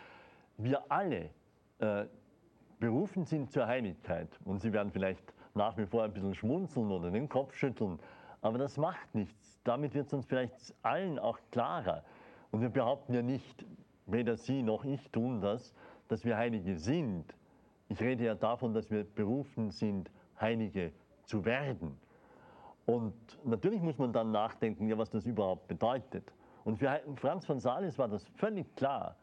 wir 0.56 0.82
alle 0.90 1.30
äh, 1.78 2.06
berufen 2.80 3.24
sind 3.24 3.52
zur 3.52 3.68
Heiligkeit. 3.68 4.30
Und 4.44 4.60
Sie 4.60 4.72
werden 4.72 4.90
vielleicht 4.90 5.32
nach 5.54 5.78
wie 5.78 5.86
vor 5.86 6.02
ein 6.02 6.12
bisschen 6.12 6.34
schmunzeln 6.34 6.90
oder 6.90 7.12
den 7.12 7.28
Kopf 7.28 7.54
schütteln, 7.54 8.00
aber 8.42 8.58
das 8.58 8.78
macht 8.78 9.14
nichts. 9.14 9.60
Damit 9.62 9.94
wird 9.94 10.08
es 10.08 10.12
uns 10.12 10.26
vielleicht 10.26 10.74
allen 10.82 11.20
auch 11.20 11.38
klarer. 11.52 12.02
Und 12.50 12.62
wir 12.62 12.68
behaupten 12.68 13.14
ja 13.14 13.22
nicht, 13.22 13.64
weder 14.06 14.36
Sie 14.36 14.64
noch 14.64 14.84
ich 14.84 15.08
tun 15.12 15.40
das, 15.40 15.72
dass 16.08 16.24
wir 16.24 16.36
Heilige 16.36 16.76
sind. 16.76 17.34
Ich 17.88 18.00
rede 18.00 18.24
ja 18.24 18.34
davon, 18.34 18.74
dass 18.74 18.90
wir 18.90 19.04
berufen 19.04 19.70
sind, 19.70 20.10
Heilige 20.40 20.92
zu 21.24 21.44
werden. 21.44 21.96
Und 22.86 23.14
natürlich 23.44 23.80
muss 23.80 23.98
man 23.98 24.12
dann 24.12 24.30
nachdenken, 24.30 24.88
ja, 24.88 24.98
was 24.98 25.10
das 25.10 25.26
überhaupt 25.26 25.68
bedeutet. 25.68 26.32
Und 26.64 26.78
für 26.78 27.00
Franz 27.16 27.46
von 27.46 27.60
Sales 27.60 27.98
war 27.98 28.08
das 28.08 28.26
völlig 28.36 28.74
klar. 28.76 29.16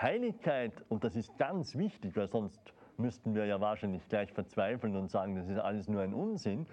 Heiligkeit, 0.00 0.72
und 0.88 1.04
das 1.04 1.14
ist 1.14 1.36
ganz 1.38 1.76
wichtig, 1.76 2.16
weil 2.16 2.26
sonst 2.26 2.60
müssten 2.96 3.34
wir 3.34 3.46
ja 3.46 3.60
wahrscheinlich 3.60 4.08
gleich 4.08 4.32
verzweifeln 4.32 4.96
und 4.96 5.10
sagen, 5.10 5.36
das 5.36 5.48
ist 5.48 5.58
alles 5.58 5.88
nur 5.88 6.02
ein 6.02 6.14
Unsinn. 6.14 6.66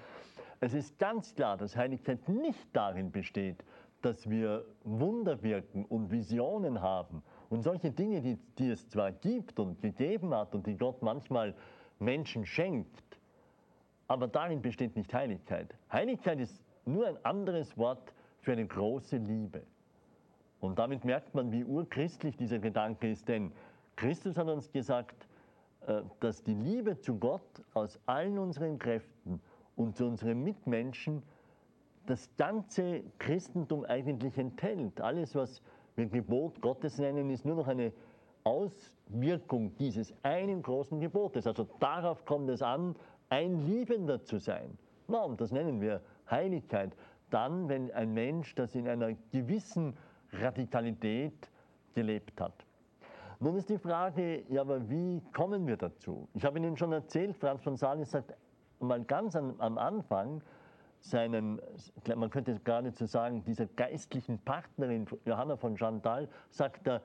Es 0.60 0.74
ist 0.74 0.98
ganz 1.00 1.34
klar, 1.36 1.58
dass 1.58 1.76
Heiligkeit 1.76 2.28
nicht 2.28 2.68
darin 2.74 3.12
besteht, 3.12 3.64
dass 4.02 4.30
wir 4.30 4.66
Wunder 4.84 5.42
wirken 5.44 5.86
und 5.86 6.12
Visionen 6.12 6.82
haben 6.82 7.24
und 7.52 7.64
solche 7.64 7.92
Dinge, 7.92 8.22
die, 8.22 8.38
die 8.58 8.70
es 8.70 8.88
zwar 8.90 9.12
gibt 9.12 9.60
und 9.60 9.82
gegeben 9.82 10.34
hat 10.34 10.56
und 10.56 10.66
die 10.66 10.78
Gott 10.78 11.02
manchmal 11.02 11.54
Menschen 12.00 12.46
schenkt, 12.46 13.04
aber 14.08 14.28
darin 14.28 14.62
besteht 14.62 14.96
nicht 14.96 15.14
Heiligkeit. 15.14 15.76
Heiligkeit 15.92 16.40
ist 16.40 16.64
nur 16.86 17.08
ein 17.08 17.18
anderes 17.24 17.78
Wort 17.78 18.14
für 18.40 18.54
eine 18.54 18.66
große 18.66 19.18
Liebe. 19.18 19.64
Und 20.62 20.80
damit 20.80 21.04
merkt 21.04 21.36
man, 21.36 21.52
wie 21.52 21.66
urchristlich 21.66 22.38
dieser 22.38 22.60
Gedanke 22.60 23.12
ist, 23.12 23.28
denn 23.28 23.52
Christus 23.98 24.38
hat 24.38 24.48
uns 24.48 24.72
gesagt, 24.72 25.28
äh, 25.88 26.02
dass 26.22 26.44
die 26.44 26.54
Liebe 26.54 27.00
zu 27.02 27.18
Gott 27.18 27.64
aus 27.74 28.00
allen 28.06 28.40
unseren 28.40 28.80
Kräften 28.80 29.42
und 29.76 29.98
zu 29.98 30.06
unseren 30.06 30.42
Mitmenschen 30.42 31.22
das 32.06 32.30
ganze 32.38 33.04
Christentum 33.20 33.84
eigentlich 33.86 34.38
enthält. 34.38 35.02
Alles, 35.02 35.36
was 35.36 35.62
wir 35.96 36.08
Gebot 36.08 36.62
Gottes 36.62 36.98
nennen, 36.98 37.30
ist 37.30 37.46
nur 37.46 37.56
noch 37.56 37.68
eine 37.68 37.92
Auswirkung 38.44 39.76
dieses 39.78 40.14
einen 40.24 40.62
großen 40.62 41.00
Gebotes. 41.00 41.48
Also 41.48 41.68
darauf 41.80 42.26
kommt 42.26 42.50
es 42.50 42.62
an, 42.62 42.96
ein 43.30 43.66
Liebender 43.68 44.24
zu 44.24 44.38
sein. 44.38 44.78
Na, 45.08 45.22
und 45.22 45.40
das 45.42 45.52
nennen 45.52 45.82
wir 45.82 46.02
Heiligkeit. 46.30 46.96
Dann, 47.30 47.70
wenn 47.70 47.92
ein 47.92 48.14
Mensch 48.14 48.56
das 48.56 48.76
in 48.76 48.88
einer 48.88 49.14
gewissen 49.32 49.96
Radikalität 50.34 51.50
gelebt 51.94 52.40
hat. 52.40 52.66
Nun 53.40 53.56
ist 53.56 53.70
die 53.70 53.78
Frage, 53.78 54.44
ja, 54.50 54.62
aber 54.62 54.88
wie 54.90 55.22
kommen 55.34 55.66
wir 55.66 55.78
dazu? 55.78 56.28
Ich 56.34 56.46
habe 56.46 56.60
Ihnen 56.60 56.78
schon 56.78 56.92
erzählt, 56.92 57.36
Franz 57.38 57.64
von 57.64 57.76
Sales 57.76 58.12
sagt 58.12 58.34
mal 58.80 59.04
ganz 59.04 59.36
an, 59.36 59.56
am 59.58 59.78
Anfang 59.78 60.42
seinen, 61.02 61.62
man 62.16 62.30
könnte 62.30 62.60
geradezu 62.64 63.06
sagen, 63.06 63.44
dieser 63.44 63.66
geistlichen 63.66 64.40
Partnerin 64.40 65.08
Johanna 65.26 65.58
von 65.58 65.78
Chantal, 65.78 66.30
sagt 66.50 66.88
er, 66.88 67.02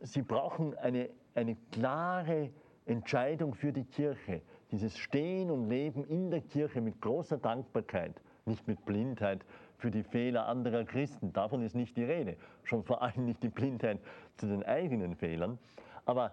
sie 0.00 0.22
brauchen 0.22 0.76
eine, 0.78 1.10
eine 1.34 1.56
klare 1.70 2.50
Entscheidung 2.86 3.54
für 3.54 3.72
die 3.72 3.84
Kirche. 3.84 4.42
Dieses 4.70 4.96
Stehen 4.96 5.50
und 5.50 5.68
Leben 5.68 6.04
in 6.04 6.30
der 6.30 6.40
Kirche 6.40 6.80
mit 6.80 7.00
großer 7.00 7.36
Dankbarkeit, 7.36 8.20
nicht 8.46 8.66
mit 8.66 8.84
Blindheit, 8.84 9.44
für 9.76 9.90
die 9.90 10.02
Fehler 10.02 10.46
anderer 10.46 10.84
Christen. 10.84 11.32
Davon 11.32 11.62
ist 11.62 11.74
nicht 11.74 11.96
die 11.96 12.04
Rede. 12.04 12.36
Schon 12.62 12.84
vor 12.84 13.02
allem 13.02 13.24
nicht 13.24 13.42
die 13.42 13.48
Blindheit 13.48 13.98
zu 14.36 14.46
den 14.46 14.62
eigenen 14.62 15.16
Fehlern. 15.16 15.58
Aber, 16.06 16.32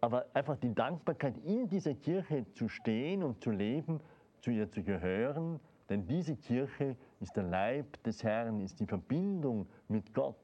aber 0.00 0.26
einfach 0.34 0.56
die 0.58 0.74
Dankbarkeit, 0.74 1.36
in 1.38 1.68
dieser 1.68 1.94
Kirche 1.94 2.44
zu 2.52 2.68
stehen 2.68 3.22
und 3.22 3.42
zu 3.42 3.50
leben, 3.50 4.00
zu 4.40 4.50
ihr 4.50 4.70
zu 4.70 4.82
gehören. 4.82 5.58
Denn 5.92 6.06
diese 6.06 6.36
Kirche 6.36 6.96
ist 7.20 7.36
der 7.36 7.44
Leib 7.44 8.02
des 8.02 8.24
Herrn, 8.24 8.60
ist 8.60 8.80
die 8.80 8.86
Verbindung 8.86 9.66
mit 9.88 10.12
Gott. 10.12 10.36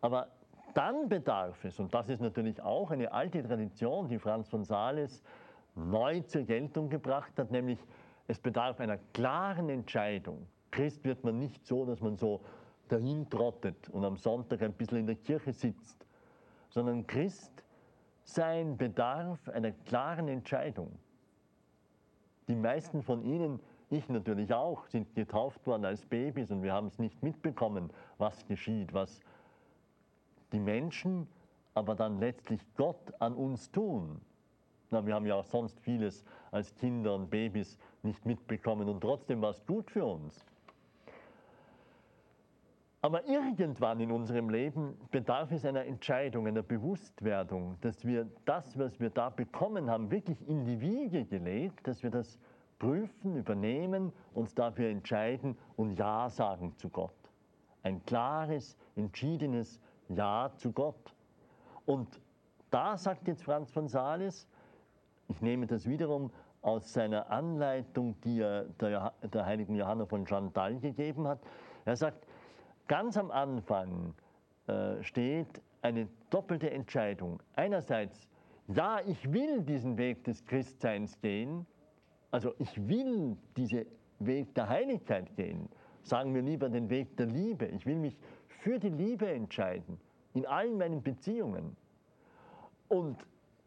Aber 0.00 0.28
dann 0.74 1.08
bedarf 1.08 1.64
es, 1.64 1.78
und 1.78 1.94
das 1.94 2.08
ist 2.08 2.20
natürlich 2.20 2.60
auch 2.60 2.90
eine 2.90 3.12
alte 3.12 3.42
Tradition, 3.42 4.08
die 4.08 4.18
Franz 4.18 4.48
von 4.48 4.64
Sales 4.64 5.22
neu 5.74 6.20
zur 6.22 6.42
Geltung 6.42 6.88
gebracht 6.88 7.38
hat, 7.38 7.50
nämlich 7.50 7.78
es 8.26 8.38
bedarf 8.38 8.80
einer 8.80 8.98
klaren 9.12 9.68
Entscheidung 9.68 10.46
Christ 10.70 11.04
wird 11.04 11.24
man 11.24 11.38
nicht 11.38 11.66
so, 11.66 11.84
dass 11.84 12.00
man 12.00 12.16
so 12.16 12.40
dahin 12.88 13.28
trottet 13.28 13.88
und 13.90 14.04
am 14.04 14.16
Sonntag 14.16 14.62
ein 14.62 14.72
bisschen 14.72 14.98
in 14.98 15.06
der 15.06 15.16
Kirche 15.16 15.52
sitzt, 15.52 16.06
sondern 16.70 17.06
Christ 17.06 17.64
sein 18.24 18.76
bedarf 18.76 19.48
einer 19.48 19.72
klaren 19.72 20.28
Entscheidung. 20.28 20.98
Die 22.46 22.54
meisten 22.54 23.02
von 23.02 23.22
Ihnen, 23.22 23.60
ich 23.90 24.08
natürlich 24.08 24.52
auch, 24.52 24.86
sind 24.86 25.14
getauft 25.14 25.66
worden 25.66 25.84
als 25.84 26.04
Babys 26.04 26.50
und 26.50 26.62
wir 26.62 26.72
haben 26.72 26.88
es 26.88 26.98
nicht 26.98 27.22
mitbekommen, 27.22 27.90
was 28.18 28.46
geschieht, 28.46 28.92
was 28.92 29.20
die 30.52 30.60
Menschen, 30.60 31.26
aber 31.74 31.94
dann 31.94 32.18
letztlich 32.18 32.60
Gott 32.76 33.12
an 33.20 33.34
uns 33.34 33.70
tun. 33.70 34.20
Na, 34.90 35.04
wir 35.04 35.14
haben 35.14 35.26
ja 35.26 35.34
auch 35.34 35.44
sonst 35.44 35.78
vieles 35.80 36.24
als 36.50 36.74
Kinder 36.74 37.14
und 37.14 37.30
Babys 37.30 37.78
nicht 38.02 38.24
mitbekommen 38.24 38.88
und 38.88 39.00
trotzdem 39.00 39.42
war 39.42 39.50
es 39.50 39.64
gut 39.66 39.90
für 39.90 40.04
uns. 40.04 40.44
Aber 43.00 43.24
irgendwann 43.28 44.00
in 44.00 44.10
unserem 44.10 44.50
Leben 44.50 44.98
bedarf 45.12 45.52
es 45.52 45.64
einer 45.64 45.84
Entscheidung, 45.84 46.48
einer 46.48 46.64
Bewusstwerdung, 46.64 47.76
dass 47.80 48.04
wir 48.04 48.28
das, 48.44 48.76
was 48.76 48.98
wir 48.98 49.10
da 49.10 49.30
bekommen 49.30 49.88
haben, 49.88 50.10
wirklich 50.10 50.46
in 50.48 50.64
die 50.64 50.80
Wiege 50.80 51.24
gelegt, 51.24 51.86
dass 51.86 52.02
wir 52.02 52.10
das 52.10 52.38
prüfen, 52.78 53.36
übernehmen, 53.36 54.12
uns 54.34 54.54
dafür 54.54 54.88
entscheiden 54.88 55.56
und 55.76 55.98
Ja 55.98 56.28
sagen 56.28 56.74
zu 56.76 56.88
Gott. 56.88 57.14
Ein 57.82 58.04
klares, 58.04 58.76
entschiedenes 58.96 59.80
Ja 60.08 60.50
zu 60.56 60.72
Gott. 60.72 61.14
Und 61.86 62.20
da 62.70 62.96
sagt 62.96 63.26
jetzt 63.28 63.42
Franz 63.42 63.70
von 63.70 63.88
Sales, 63.88 64.46
ich 65.28 65.40
nehme 65.42 65.66
das 65.66 65.86
wiederum 65.88 66.30
aus 66.62 66.92
seiner 66.92 67.30
Anleitung, 67.30 68.20
die 68.22 68.40
er 68.40 68.64
der, 68.80 69.12
der 69.22 69.46
heiligen 69.46 69.74
Johanna 69.74 70.06
von 70.06 70.26
Chantal 70.26 70.78
gegeben 70.78 71.26
hat, 71.26 71.40
er 71.84 71.96
sagt, 71.96 72.26
Ganz 72.88 73.18
am 73.18 73.30
Anfang 73.30 74.14
äh, 74.66 75.02
steht 75.02 75.60
eine 75.82 76.08
doppelte 76.30 76.70
Entscheidung. 76.70 77.42
Einerseits, 77.54 78.26
ja, 78.66 79.00
ich 79.06 79.30
will 79.30 79.60
diesen 79.60 79.98
Weg 79.98 80.24
des 80.24 80.46
Christseins 80.46 81.20
gehen, 81.20 81.66
also 82.30 82.54
ich 82.58 82.88
will 82.88 83.36
diesen 83.56 83.86
Weg 84.18 84.54
der 84.54 84.68
Heiligkeit 84.68 85.34
gehen. 85.36 85.68
Sagen 86.02 86.34
wir 86.34 86.42
lieber 86.42 86.68
den 86.68 86.90
Weg 86.90 87.16
der 87.16 87.26
Liebe. 87.26 87.66
Ich 87.66 87.86
will 87.86 87.96
mich 87.96 88.16
für 88.46 88.78
die 88.78 88.88
Liebe 88.88 89.28
entscheiden, 89.28 90.00
in 90.34 90.46
allen 90.46 90.78
meinen 90.78 91.02
Beziehungen. 91.02 91.76
Und, 92.88 93.16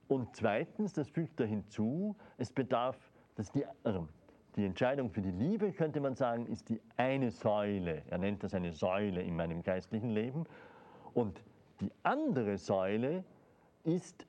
und 0.08 0.36
zweitens, 0.36 0.94
das 0.94 1.10
fügt 1.10 1.40
er 1.40 1.46
hinzu, 1.46 2.16
es 2.38 2.52
bedarf, 2.52 2.98
dass 3.36 3.52
die, 3.52 3.66
also 3.84 4.08
die 4.56 4.66
Entscheidung 4.66 5.10
für 5.10 5.22
die 5.22 5.32
Liebe, 5.32 5.72
könnte 5.72 6.02
man 6.02 6.16
sagen, 6.16 6.46
ist 6.48 6.70
die 6.70 6.82
eine 6.98 7.32
Säule. 7.32 8.02
Er 8.10 8.18
nennt 8.18 8.44
das 8.44 8.54
eine 8.54 8.74
Säule 8.74 9.22
in 9.22 9.36
meinem 9.36 9.64
geistlichen 9.64 10.10
Leben. 10.10 10.46
Und 11.14 11.42
die 11.80 11.92
andere 12.04 12.58
Säule 12.58 13.24
ist 13.84 14.26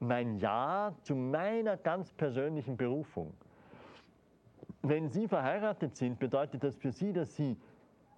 mein 0.00 0.38
Ja 0.38 0.94
zu 1.02 1.14
meiner 1.14 1.76
ganz 1.76 2.12
persönlichen 2.12 2.76
Berufung. 2.76 3.34
Wenn 4.82 5.08
Sie 5.08 5.26
verheiratet 5.26 5.96
sind, 5.96 6.18
bedeutet 6.18 6.62
das 6.62 6.76
für 6.76 6.92
Sie, 6.92 7.12
dass 7.12 7.34
Sie 7.34 7.56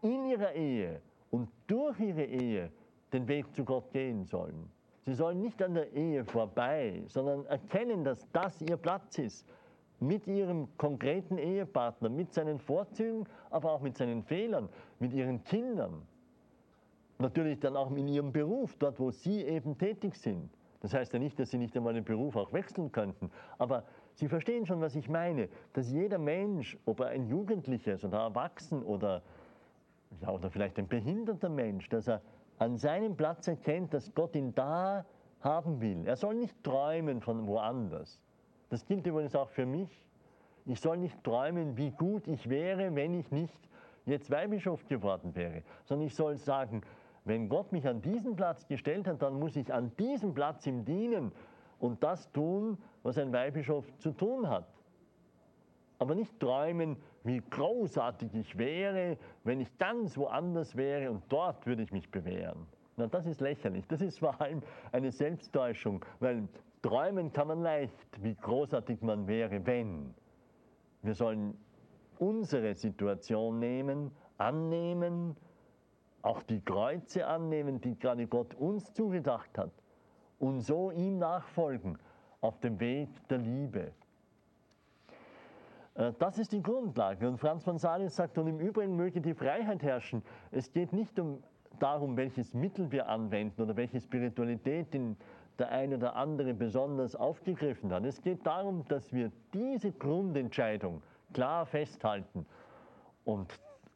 in 0.03 0.27
Ihrer 0.27 0.53
Ehe 0.53 1.01
und 1.31 1.49
durch 1.67 1.99
Ihre 2.01 2.25
Ehe 2.25 2.71
den 3.13 3.27
Weg 3.29 3.53
zu 3.55 3.65
Gott 3.65 3.91
gehen 3.93 4.25
sollen. 4.25 4.71
Sie 5.05 5.15
sollen 5.15 5.41
nicht 5.41 5.63
an 5.63 5.75
der 5.75 5.93
Ehe 5.93 6.25
vorbei, 6.25 7.03
sondern 7.07 7.47
erkennen, 7.47 8.05
dass 8.05 8.31
das 8.33 8.61
Ihr 8.61 8.77
Platz 8.77 9.19
ist, 9.19 9.47
mit 10.01 10.27
ihrem 10.27 10.67
konkreten 10.79 11.39
Ehepartner, 11.39 12.09
mit 12.09 12.33
seinen 12.33 12.59
Vorzügen, 12.59 13.27
aber 13.51 13.73
auch 13.73 13.81
mit 13.81 13.97
seinen 13.97 14.23
Fehlern, 14.23 14.69
mit 14.99 15.13
ihren 15.13 15.45
Kindern. 15.45 16.03
Natürlich 17.19 17.61
dann 17.61 17.77
auch 17.77 17.91
in 17.95 18.09
ihrem 18.09 18.33
Beruf, 18.33 18.75
dort 18.79 18.99
wo 18.99 19.11
sie 19.11 19.45
eben 19.45 19.77
tätig 19.77 20.17
sind. 20.17 20.51
Das 20.81 20.95
heißt 20.95 21.13
ja 21.13 21.19
nicht, 21.19 21.39
dass 21.39 21.51
sie 21.51 21.59
nicht 21.59 21.77
einmal 21.77 21.93
den 21.93 22.05
Beruf 22.05 22.35
auch 22.37 22.53
wechseln 22.55 22.91
könnten, 22.91 23.31
aber 23.59 23.85
Sie 24.21 24.29
verstehen 24.29 24.67
schon, 24.67 24.83
was 24.83 24.97
ich 24.97 25.09
meine, 25.09 25.49
dass 25.73 25.91
jeder 25.91 26.19
Mensch, 26.19 26.77
ob 26.85 27.01
er 27.01 27.07
ein 27.07 27.27
Jugendlicher 27.27 27.95
ist 27.95 28.05
oder 28.05 28.19
erwachsen 28.19 28.83
oder, 28.83 29.23
ja, 30.21 30.29
oder 30.29 30.51
vielleicht 30.51 30.79
ein 30.79 30.89
behinderter 30.89 31.49
Mensch, 31.49 31.89
dass 31.89 32.07
er 32.07 32.21
an 32.59 32.77
seinem 32.77 33.17
Platz 33.17 33.49
erkennt, 33.49 33.95
dass 33.95 34.13
Gott 34.15 34.37
ihn 34.37 34.55
da 34.55 35.07
haben 35.41 35.81
will. 35.81 36.07
Er 36.07 36.17
soll 36.17 36.35
nicht 36.35 36.63
träumen 36.63 37.23
von 37.23 37.47
woanders. 37.47 38.21
Das 38.69 38.85
gilt 38.85 39.07
übrigens 39.07 39.35
auch 39.35 39.49
für 39.49 39.65
mich. 39.65 40.05
Ich 40.67 40.81
soll 40.81 40.99
nicht 40.99 41.25
träumen, 41.25 41.79
wie 41.79 41.91
gut 41.91 42.29
ich 42.29 42.51
wäre, 42.51 42.95
wenn 42.95 43.15
ich 43.15 43.31
nicht 43.31 43.59
jetzt 44.05 44.31
Weihbischof 44.31 44.87
geworden 44.87 45.35
wäre, 45.35 45.63
sondern 45.87 46.07
ich 46.07 46.15
soll 46.15 46.37
sagen, 46.37 46.83
wenn 47.25 47.49
Gott 47.49 47.73
mich 47.73 47.89
an 47.89 48.03
diesen 48.03 48.37
Platz 48.37 48.67
gestellt 48.67 49.07
hat, 49.07 49.23
dann 49.23 49.39
muss 49.39 49.57
ich 49.57 49.73
an 49.73 49.97
diesem 49.99 50.35
Platz 50.35 50.67
ihm 50.67 50.85
dienen 50.85 51.33
und 51.79 52.03
das 52.03 52.31
tun, 52.33 52.77
was 53.03 53.19
ein 53.19 53.33
Weihbischof 53.33 53.85
zu 53.99 54.13
tun 54.13 54.49
hat. 54.49 54.67
Aber 55.99 56.15
nicht 56.15 56.39
träumen, 56.41 56.97
wie 57.25 57.43
großartig 57.51 58.35
ich 58.35 58.57
wäre, 58.57 59.19
wenn 59.45 59.61
ich 59.61 59.77
ganz 59.79 60.17
woanders 60.17 60.77
wäre 60.77 61.11
und 61.11 61.23
dort 61.29 61.67
würde 61.67 61.83
ich 61.83 61.93
mich 61.93 62.11
bewähren. 62.11 62.67
Na, 62.97 63.07
das 63.07 63.27
ist 63.27 63.41
lächerlich. 63.41 63.87
Das 63.87 64.01
ist 64.01 64.19
vor 64.19 64.41
allem 64.41 64.63
eine 64.93 65.13
Selbsttäuschung, 65.13 66.05
weil 66.19 66.49
träumen 66.83 67.33
kann 67.33 67.49
man 67.49 67.63
leicht, 67.63 68.23
wie 68.23 68.35
großartig 68.35 69.03
man 69.03 69.27
wäre, 69.27 69.65
wenn. 69.67 70.15
Wir 71.03 71.15
sollen 71.15 71.57
unsere 72.19 72.75
Situation 72.75 73.59
nehmen, 73.59 74.11
annehmen, 74.39 75.37
auch 76.23 76.43
die 76.43 76.61
Kreuze 76.61 77.27
annehmen, 77.27 77.81
die 77.81 77.99
gerade 77.99 78.27
Gott 78.27 78.55
uns 78.55 78.93
zugedacht 78.93 79.57
hat 79.57 79.73
und 80.39 80.61
so 80.61 80.91
ihm 80.91 81.19
nachfolgen 81.19 81.99
auf 82.41 82.59
dem 82.61 82.79
Weg 82.81 83.09
der 83.29 83.39
Liebe. 83.39 83.93
Äh, 85.95 86.13
das 86.19 86.39
ist 86.39 86.53
die 86.53 86.63
Grundlage. 86.63 87.29
Und 87.29 87.39
Franz 87.39 87.65
von 87.65 87.79
Sales 87.79 88.17
sagt, 88.17 88.39
und 88.39 88.47
im 88.47 88.61
Übrigen 88.61 88.97
möge 88.97 89.21
die 89.21 89.35
Freiheit 89.35 89.83
herrschen. 89.83 90.23
Es 90.51 90.73
geht 90.73 90.93
nicht 90.93 91.19
um 91.19 91.43
darum, 91.79 92.17
welches 92.17 92.55
Mittel 92.55 92.91
wir 92.91 93.09
anwenden 93.09 93.63
oder 93.63 93.77
welche 93.77 94.01
Spiritualität 94.01 94.95
in 94.95 95.17
der 95.59 95.71
eine 95.71 95.97
oder 95.97 96.17
andere 96.17 96.55
besonders 96.55 97.15
aufgegriffen 97.15 97.93
hat. 97.93 98.05
Es 98.05 98.23
geht 98.23 98.47
darum, 98.47 98.87
dass 98.89 99.13
wir 99.13 99.31
diese 99.53 99.93
Grundentscheidung 99.93 101.03
klar 101.33 101.67
festhalten 101.67 102.47
und 103.25 103.53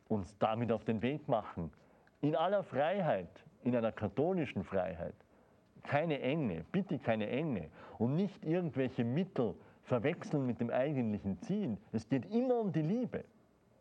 uns 0.09 0.37
damit 0.39 0.71
auf 0.71 0.85
den 0.85 1.01
Weg 1.03 1.27
machen. 1.29 1.73
In 2.21 2.37
aller 2.37 2.63
Freiheit, 2.63 3.45
in 3.63 3.75
einer 3.75 3.93
katholischen 3.93 4.63
Freiheit. 4.63 5.15
Keine 5.85 6.21
Enge, 6.21 6.65
bitte 6.73 6.99
keine 6.99 7.29
Enge 7.29 7.69
und 7.99 8.17
nicht 8.17 8.45
irgendwelche 8.45 9.05
Mittel 9.05 9.55
verwechseln 9.85 10.47
mit 10.47 10.61
dem 10.61 10.71
eigentlichen 10.71 11.39
Ziel. 11.43 11.77
Es 11.93 12.09
geht 12.09 12.31
immer 12.33 12.59
um 12.59 12.73
die 12.73 12.83
Liebe. 12.83 13.25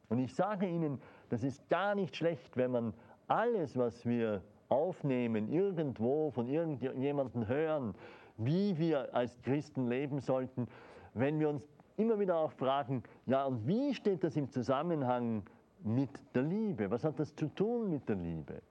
Und 0.10 0.20
ich 0.20 0.36
sage 0.36 0.68
Ihnen, 0.68 1.02
das 1.30 1.44
ist 1.44 1.68
gar 1.70 1.96
nicht 1.96 2.16
schlecht, 2.16 2.56
wenn 2.56 2.72
man 2.72 2.94
alles, 3.28 3.78
was 3.78 4.06
wir 4.06 4.42
aufnehmen, 4.70 5.52
irgendwo 5.52 6.30
von 6.32 6.48
irgendjemandem 6.48 7.48
hören, 7.48 7.96
wie 8.38 8.78
wir 8.78 9.14
als 9.16 9.42
Christen 9.42 9.88
leben 9.88 10.20
sollten, 10.20 10.68
wenn 11.14 11.40
wir 11.40 11.50
uns 11.50 11.64
immer 11.98 12.20
wieder 12.20 12.38
auch 12.38 12.52
fragen, 12.52 13.04
ja, 13.26 13.46
und 13.46 13.68
wie 13.68 13.94
steht 13.94 14.24
das 14.24 14.36
im 14.36 14.50
Zusammenhang 14.50 15.44
mit 15.84 16.10
der 16.34 16.44
Liebe? 16.44 16.90
Was 16.90 17.04
hat 17.04 17.20
das 17.20 17.36
zu 17.36 17.48
tun 17.48 17.90
mit 17.90 18.08
der 18.10 18.16
Liebe? 18.16 18.62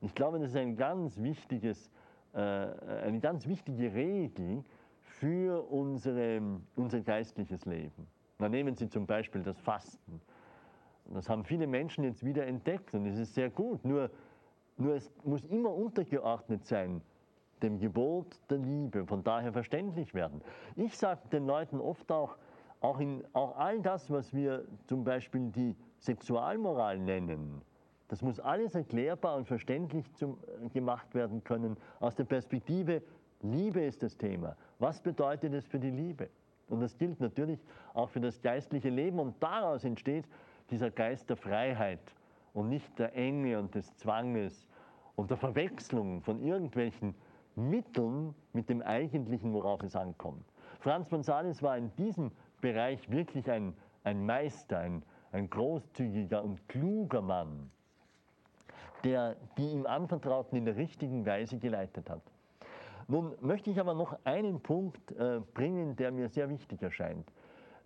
Ich 0.00 0.14
glaube, 0.14 0.38
das 0.38 0.50
ist 0.50 0.56
ein 0.56 0.76
ganz 0.76 1.20
wichtiges, 1.20 1.90
eine 2.32 3.20
ganz 3.20 3.46
wichtige 3.46 3.92
Regel 3.94 4.64
für 5.00 5.68
unsere, 5.70 6.40
unser 6.76 7.00
geistliches 7.00 7.64
Leben. 7.64 8.06
Na, 8.38 8.48
nehmen 8.48 8.76
Sie 8.76 8.88
zum 8.88 9.06
Beispiel 9.06 9.42
das 9.42 9.58
Fasten. 9.58 10.20
Das 11.06 11.28
haben 11.28 11.44
viele 11.44 11.66
Menschen 11.66 12.04
jetzt 12.04 12.24
wieder 12.24 12.46
entdeckt 12.46 12.94
und 12.94 13.06
es 13.06 13.18
ist 13.18 13.34
sehr 13.34 13.50
gut. 13.50 13.84
Nur, 13.84 14.10
nur 14.76 14.94
es 14.94 15.10
muss 15.24 15.44
immer 15.46 15.74
untergeordnet 15.74 16.64
sein 16.66 17.00
dem 17.62 17.78
Gebot 17.78 18.38
der 18.50 18.58
Liebe, 18.58 19.04
von 19.06 19.24
daher 19.24 19.52
verständlich 19.52 20.14
werden. 20.14 20.40
Ich 20.76 20.96
sage 20.96 21.20
den 21.32 21.46
Leuten 21.46 21.80
oft 21.80 22.10
auch, 22.12 22.36
auch, 22.80 23.00
in, 23.00 23.24
auch 23.32 23.56
all 23.56 23.80
das, 23.80 24.10
was 24.10 24.32
wir 24.32 24.64
zum 24.86 25.02
Beispiel 25.04 25.50
die 25.50 25.74
Sexualmoral 25.98 26.98
nennen, 26.98 27.62
das 28.08 28.22
muss 28.22 28.40
alles 28.40 28.74
erklärbar 28.74 29.36
und 29.36 29.46
verständlich 29.46 30.12
zum, 30.14 30.38
gemacht 30.72 31.14
werden 31.14 31.44
können 31.44 31.76
aus 32.00 32.14
der 32.14 32.24
Perspektive, 32.24 33.02
Liebe 33.42 33.80
ist 33.82 34.02
das 34.02 34.16
Thema. 34.16 34.56
Was 34.78 35.00
bedeutet 35.00 35.52
es 35.54 35.66
für 35.66 35.78
die 35.78 35.90
Liebe? 35.90 36.28
Und 36.68 36.80
das 36.80 36.96
gilt 36.98 37.20
natürlich 37.20 37.64
auch 37.94 38.08
für 38.08 38.20
das 38.20 38.40
geistliche 38.42 38.88
Leben 38.88 39.20
und 39.20 39.40
daraus 39.42 39.84
entsteht 39.84 40.24
dieser 40.70 40.90
Geist 40.90 41.30
der 41.30 41.36
Freiheit 41.36 42.00
und 42.52 42.68
nicht 42.68 42.98
der 42.98 43.14
Enge 43.14 43.58
und 43.58 43.74
des 43.74 43.96
Zwanges 43.96 44.66
und 45.16 45.30
der 45.30 45.36
Verwechslung 45.36 46.22
von 46.22 46.40
irgendwelchen 46.40 47.14
Mitteln 47.56 48.34
mit 48.52 48.68
dem 48.68 48.82
Eigentlichen, 48.82 49.52
worauf 49.52 49.82
es 49.82 49.96
ankommt. 49.96 50.44
Franz 50.80 51.08
von 51.08 51.22
Sales 51.22 51.62
war 51.62 51.76
in 51.76 51.94
diesem 51.96 52.30
Bereich 52.60 53.10
wirklich 53.10 53.50
ein, 53.50 53.74
ein 54.04 54.24
Meister, 54.24 54.78
ein, 54.78 55.02
ein 55.32 55.48
großzügiger 55.48 56.44
und 56.44 56.68
kluger 56.68 57.22
Mann, 57.22 57.70
der 59.04 59.36
die 59.56 59.70
ihm 59.70 59.86
Anvertrauten 59.86 60.56
in 60.58 60.64
der 60.64 60.76
richtigen 60.76 61.24
Weise 61.26 61.58
geleitet 61.58 62.10
hat. 62.10 62.22
Nun 63.06 63.34
möchte 63.40 63.70
ich 63.70 63.80
aber 63.80 63.94
noch 63.94 64.18
einen 64.24 64.60
Punkt 64.60 65.12
äh, 65.12 65.40
bringen, 65.54 65.96
der 65.96 66.10
mir 66.12 66.28
sehr 66.28 66.48
wichtig 66.50 66.82
erscheint. 66.82 67.32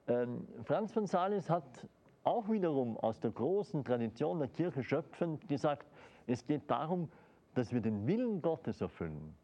Ähm, 0.08 0.48
Franz 0.64 0.92
von 0.92 1.06
Sales 1.06 1.48
hat 1.48 1.86
auch 2.24 2.48
wiederum 2.48 2.96
aus 2.98 3.20
der 3.20 3.30
großen 3.30 3.84
Tradition 3.84 4.38
der 4.40 4.48
Kirche 4.48 4.82
schöpfend 4.82 5.48
gesagt, 5.48 5.86
es 6.26 6.44
geht 6.44 6.70
darum, 6.70 7.08
dass 7.54 7.72
wir 7.72 7.80
den 7.80 8.06
Willen 8.06 8.42
Gottes 8.42 8.80
erfüllen. 8.80 9.34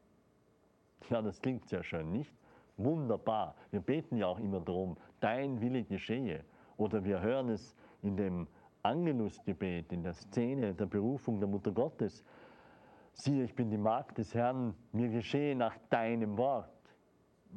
Ja, 1.11 1.22
das 1.22 1.40
klingt 1.40 1.68
sehr 1.68 1.83
schön, 1.83 2.12
nicht? 2.12 2.35
Wunderbar. 2.76 3.54
Wir 3.70 3.81
beten 3.81 4.16
ja 4.16 4.26
auch 4.26 4.38
immer 4.38 4.61
darum, 4.61 4.96
dein 5.20 5.61
Wille 5.61 5.85
geschehe. 5.85 6.44
Oder 6.76 7.04
wir 7.04 7.20
hören 7.20 7.48
es 7.48 7.74
in 8.02 8.16
dem 8.16 8.46
Angelusgebet, 8.82 9.92
in 9.92 10.02
der 10.02 10.14
Szene 10.14 10.74
der 10.74 10.86
Berufung 10.86 11.40
der 11.40 11.48
Mutter 11.48 11.72
Gottes. 11.72 12.24
Siehe, 13.12 13.44
ich 13.44 13.54
bin 13.54 13.70
die 13.70 13.78
Magd 13.78 14.18
des 14.18 14.34
Herrn, 14.34 14.74
mir 14.92 15.08
geschehe 15.08 15.56
nach 15.56 15.76
deinem 15.90 16.36
Wort. 16.38 16.70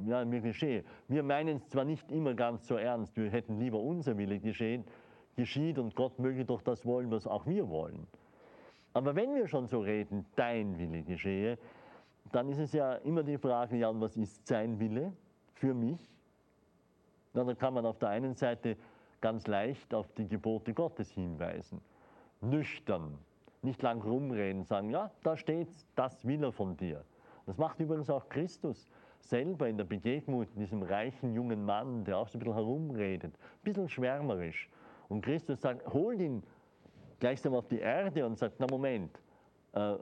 Ja, 0.06 0.26
mir 0.26 0.42
geschehe. 0.42 0.84
Wir 1.08 1.22
meinen 1.22 1.58
es 1.58 1.68
zwar 1.68 1.84
nicht 1.84 2.12
immer 2.12 2.34
ganz 2.34 2.68
so 2.68 2.76
ernst, 2.76 3.16
wir 3.18 3.30
hätten 3.30 3.60
lieber 3.60 3.80
unser 3.80 4.18
Wille 4.18 4.40
geschehen, 4.40 4.86
geschieht 5.36 5.78
und 5.78 5.96
Gott 5.96 6.18
möge 6.18 6.46
doch 6.46 6.62
das 6.62 6.86
wollen, 6.86 7.12
was 7.12 7.28
auch 7.28 7.46
wir 7.46 7.70
wollen. 7.70 8.08
Aber 8.94 9.16
wenn 9.16 9.36
wir 9.36 9.48
schon 9.48 9.68
so 9.68 9.80
reden, 9.80 10.26
dein 10.36 10.78
Wille 10.78 11.04
geschehe, 11.04 11.58
dann 12.32 12.50
ist 12.50 12.60
es 12.60 12.74
ja 12.74 12.96
immer 12.96 13.24
die 13.24 13.38
Frage, 13.38 13.78
ja, 13.78 13.90
und 13.90 14.02
was 14.02 14.18
ist 14.18 14.48
sein 14.48 14.80
Wille 14.80 15.14
für 15.54 15.74
mich? 15.74 16.00
Na, 17.34 17.44
da 17.44 17.54
kann 17.54 17.74
man 17.74 17.86
auf 17.86 17.98
der 18.00 18.10
einen 18.10 18.36
Seite 18.36 18.78
ganz 19.22 19.48
leicht 19.48 19.94
auf 19.94 20.12
die 20.14 20.28
Gebote 20.28 20.74
Gottes 20.74 21.12
hinweisen. 21.12 21.82
Nüchtern, 22.42 23.18
nicht 23.62 23.82
lang 23.82 24.02
rumreden, 24.02 24.64
sagen, 24.64 24.90
ja, 24.90 25.12
da 25.24 25.38
steht's, 25.38 25.86
das 25.96 26.26
will 26.26 26.44
er 26.44 26.52
von 26.52 26.76
dir. 26.76 27.06
Das 27.46 27.58
macht 27.58 27.80
übrigens 27.80 28.10
auch 28.10 28.28
Christus 28.30 28.90
selber 29.20 29.70
in 29.70 29.78
der 29.78 29.84
Begegnung 29.86 30.40
mit 30.40 30.56
diesem 30.56 30.82
reichen 30.82 31.34
jungen 31.34 31.64
Mann, 31.64 32.04
der 32.04 32.18
auch 32.18 32.28
so 32.28 32.38
ein 32.38 32.40
bisschen 32.40 32.56
herumredet, 32.56 33.34
ein 33.34 33.64
bisschen 33.64 33.88
schwärmerisch. 33.88 34.70
Und 35.10 35.24
Christus 35.24 35.62
sagt, 35.62 35.88
hol 35.94 36.20
ihn 36.20 36.44
gleichsam 37.20 37.54
auf 37.54 37.68
die 37.68 37.80
Erde 37.80 38.26
und 38.26 38.38
sagt, 38.38 38.56
na 38.60 38.68
Moment, 38.70 39.22
äh, 39.74 39.96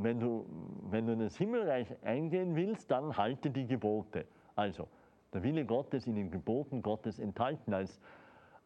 wenn, 0.00 0.20
du, 0.20 0.44
wenn 0.90 1.06
du 1.06 1.12
in 1.12 1.20
das 1.20 1.36
Himmelreich 1.36 1.88
eingehen 2.02 2.56
willst, 2.56 2.90
dann 2.90 3.16
halte 3.16 3.50
die 3.50 3.66
Gebote. 3.66 4.26
Also, 4.56 4.88
der 5.32 5.42
Wille 5.42 5.64
Gottes 5.64 6.06
in 6.06 6.16
den 6.16 6.30
Geboten 6.30 6.82
Gottes 6.82 7.18
enthalten 7.18 7.74
als, 7.74 8.00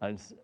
als 0.03 0.37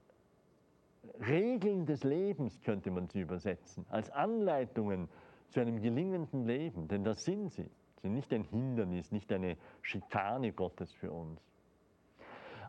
Regeln 1.26 1.84
des 1.84 2.04
Lebens 2.04 2.60
könnte 2.62 2.92
man 2.92 3.08
sie 3.08 3.20
übersetzen, 3.20 3.84
als 3.88 4.08
Anleitungen 4.10 5.08
zu 5.48 5.58
einem 5.58 5.82
gelingenden 5.82 6.46
Leben, 6.46 6.86
denn 6.86 7.02
das 7.02 7.24
sind 7.24 7.50
sie. 7.50 7.64
Sie 7.96 8.02
sind 8.02 8.14
nicht 8.14 8.32
ein 8.32 8.44
Hindernis, 8.44 9.10
nicht 9.10 9.32
eine 9.32 9.56
Schikane 9.82 10.52
Gottes 10.52 10.92
für 10.92 11.10
uns. 11.10 11.40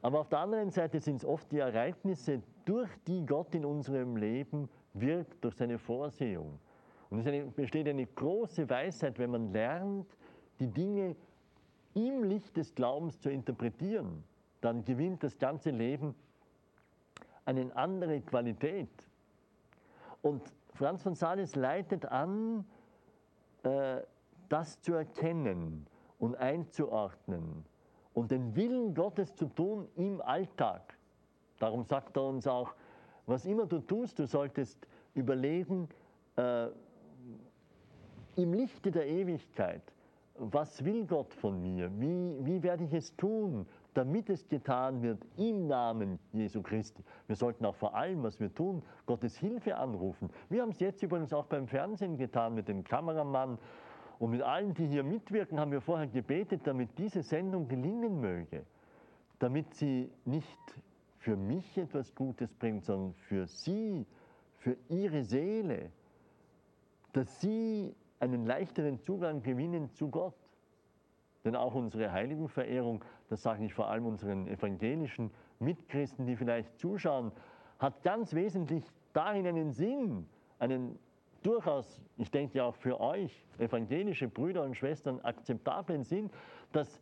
Aber 0.01 0.19
auf 0.19 0.29
der 0.29 0.39
anderen 0.39 0.71
Seite 0.71 0.99
sind 0.99 1.17
es 1.17 1.25
oft 1.25 1.51
die 1.51 1.59
Ereignisse, 1.59 2.41
durch 2.65 2.89
die 3.05 3.23
Gott 3.23 3.53
in 3.53 3.65
unserem 3.65 4.15
Leben 4.15 4.67
wirkt, 4.93 5.43
durch 5.43 5.55
seine 5.55 5.77
Vorsehung. 5.77 6.57
Und 7.11 7.19
es 7.19 7.53
besteht 7.53 7.87
eine 7.87 8.07
große 8.07 8.67
Weisheit, 8.67 9.19
wenn 9.19 9.29
man 9.29 9.53
lernt, 9.53 10.07
die 10.59 10.67
Dinge 10.67 11.15
im 11.93 12.23
Licht 12.23 12.57
des 12.57 12.73
Glaubens 12.73 13.19
zu 13.19 13.29
interpretieren, 13.29 14.23
dann 14.61 14.83
gewinnt 14.83 15.21
das 15.21 15.37
ganze 15.37 15.69
Leben 15.69 16.15
eine 17.45 17.75
andere 17.75 18.21
Qualität. 18.21 18.89
Und 20.21 20.41
Franz 20.73 21.03
von 21.03 21.15
Sales 21.15 21.55
leitet 21.55 22.05
an, 22.05 22.65
äh, 23.63 24.01
das 24.49 24.81
zu 24.81 24.93
erkennen 24.93 25.85
und 26.17 26.35
einzuordnen 26.35 27.65
und 28.13 28.31
den 28.31 28.55
Willen 28.55 28.93
Gottes 28.93 29.35
zu 29.35 29.47
tun 29.47 29.87
im 29.95 30.21
Alltag. 30.21 30.97
Darum 31.59 31.83
sagt 31.83 32.17
er 32.17 32.23
uns 32.23 32.47
auch, 32.47 32.73
was 33.25 33.45
immer 33.45 33.65
du 33.65 33.79
tust, 33.79 34.17
du 34.19 34.25
solltest 34.25 34.87
überlegen, 35.13 35.87
äh, 36.35 36.67
im 38.35 38.53
Lichte 38.53 38.91
der 38.91 39.07
Ewigkeit, 39.07 39.81
was 40.35 40.83
will 40.83 41.05
Gott 41.05 41.33
von 41.33 41.61
mir? 41.61 41.91
Wie, 41.99 42.37
wie 42.45 42.63
werde 42.63 42.85
ich 42.85 42.93
es 42.93 43.15
tun, 43.17 43.67
damit 43.93 44.29
es 44.29 44.47
getan 44.47 45.01
wird 45.01 45.25
im 45.37 45.67
Namen 45.67 46.19
Jesu 46.31 46.61
Christi. 46.61 47.03
Wir 47.27 47.35
sollten 47.35 47.65
auch 47.65 47.75
vor 47.75 47.95
allem, 47.95 48.23
was 48.23 48.39
wir 48.39 48.53
tun, 48.53 48.83
Gottes 49.05 49.37
Hilfe 49.37 49.75
anrufen. 49.75 50.29
Wir 50.49 50.61
haben 50.61 50.69
es 50.69 50.79
jetzt 50.79 51.01
übrigens 51.03 51.33
auch 51.33 51.45
beim 51.45 51.67
Fernsehen 51.67 52.17
getan 52.17 52.53
mit 52.55 52.67
dem 52.67 52.83
Kameramann 52.83 53.57
und 54.19 54.31
mit 54.31 54.41
allen, 54.41 54.73
die 54.73 54.87
hier 54.87 55.03
mitwirken, 55.03 55.59
haben 55.59 55.71
wir 55.71 55.81
vorher 55.81 56.07
gebetet, 56.07 56.61
damit 56.65 56.97
diese 56.97 57.23
Sendung 57.23 57.67
gelingen 57.67 58.19
möge, 58.19 58.65
damit 59.39 59.73
sie 59.73 60.11
nicht 60.25 60.59
für 61.17 61.35
mich 61.35 61.77
etwas 61.77 62.13
Gutes 62.15 62.53
bringt, 62.53 62.85
sondern 62.85 63.13
für 63.13 63.47
sie, 63.47 64.05
für 64.57 64.77
ihre 64.89 65.23
Seele, 65.23 65.91
dass 67.13 67.41
sie 67.41 67.95
einen 68.19 68.45
leichteren 68.45 68.99
Zugang 68.99 69.41
gewinnen 69.41 69.89
zu 69.91 70.09
Gott. 70.09 70.35
Denn 71.45 71.55
auch 71.55 71.73
unsere 71.73 72.11
Heiligenverehrung, 72.11 73.03
das 73.29 73.41
sage 73.41 73.63
ich 73.63 73.73
vor 73.73 73.89
allem 73.89 74.05
unseren 74.05 74.47
evangelischen 74.47 75.31
Mitchristen, 75.59 76.25
die 76.25 76.35
vielleicht 76.35 76.77
zuschauen, 76.77 77.31
hat 77.79 78.03
ganz 78.03 78.33
wesentlich 78.33 78.83
darin 79.13 79.47
einen 79.47 79.71
Sinn, 79.71 80.27
einen 80.59 80.99
durchaus, 81.43 82.01
ich 82.17 82.29
denke 82.29 82.63
auch 82.63 82.75
für 82.75 82.99
euch, 82.99 83.45
evangelische 83.57 84.27
Brüder 84.27 84.63
und 84.63 84.75
Schwestern, 84.75 85.21
akzeptablen 85.21 86.03
Sinn, 86.03 86.29
dass 86.73 87.01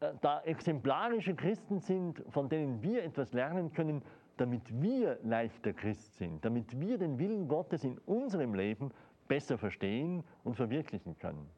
äh, 0.00 0.12
da 0.20 0.42
exemplarische 0.42 1.34
Christen 1.34 1.78
sind, 1.78 2.22
von 2.28 2.48
denen 2.48 2.82
wir 2.82 3.02
etwas 3.04 3.32
lernen 3.32 3.72
können, 3.72 4.02
damit 4.36 4.62
wir 4.82 5.18
leichter 5.22 5.72
Christ 5.72 6.16
sind, 6.16 6.44
damit 6.44 6.78
wir 6.78 6.98
den 6.98 7.18
Willen 7.18 7.48
Gottes 7.48 7.84
in 7.84 7.98
unserem 8.06 8.54
Leben 8.54 8.90
besser 9.28 9.58
verstehen 9.58 10.24
und 10.44 10.56
verwirklichen 10.56 11.16
können. 11.18 11.48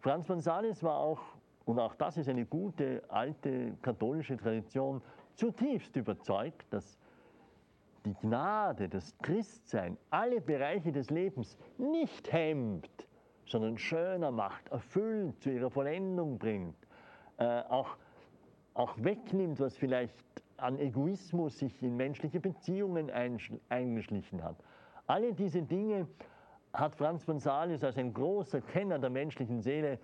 Franz 0.00 0.26
von 0.26 0.40
Sales 0.40 0.82
war 0.82 0.96
auch, 0.96 1.20
und 1.64 1.78
auch 1.78 1.94
das 1.94 2.16
ist 2.16 2.28
eine 2.28 2.46
gute 2.46 3.02
alte 3.08 3.76
katholische 3.82 4.36
Tradition, 4.36 5.02
zutiefst 5.34 5.96
überzeugt, 5.96 6.66
dass 6.72 6.98
die 8.04 8.14
Gnade, 8.14 8.88
das 8.88 9.16
Christsein, 9.18 9.98
alle 10.10 10.40
Bereiche 10.40 10.92
des 10.92 11.10
Lebens 11.10 11.56
nicht 11.76 12.32
hemmt, 12.32 13.08
sondern 13.44 13.76
schöner 13.76 14.30
macht, 14.30 14.68
erfüllt, 14.68 15.40
zu 15.42 15.50
ihrer 15.50 15.70
Vollendung 15.70 16.38
bringt, 16.38 16.76
äh, 17.38 17.62
auch, 17.68 17.96
auch 18.74 18.94
wegnimmt, 18.98 19.58
was 19.58 19.76
vielleicht 19.76 20.14
an 20.58 20.78
Egoismus 20.78 21.58
sich 21.58 21.82
in 21.82 21.96
menschliche 21.96 22.40
Beziehungen 22.40 23.10
eingeschlichen 23.68 24.42
hat. 24.42 24.56
Alle 25.06 25.32
diese 25.32 25.62
Dinge 25.62 26.06
hat 26.78 26.94
Franz 26.94 27.24
von 27.24 27.38
Sales 27.38 27.82
als 27.82 27.98
ein 27.98 28.14
großer 28.14 28.60
Kenner 28.60 28.98
der 28.98 29.10
menschlichen 29.10 29.60
Seele 29.60 29.98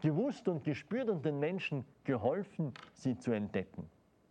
gewusst 0.00 0.48
und 0.48 0.64
gespürt 0.64 1.08
und 1.08 1.24
den 1.24 1.38
Menschen 1.38 1.84
geholfen, 2.04 2.72
sie 2.92 3.16
zu 3.16 3.32
entdecken. 3.32 3.88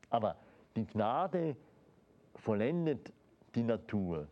Aber 0.09 0.35
die 0.75 0.85
Gnade 0.85 1.55
vollendet 2.35 3.11
die 3.55 3.63
Natur. 3.63 4.27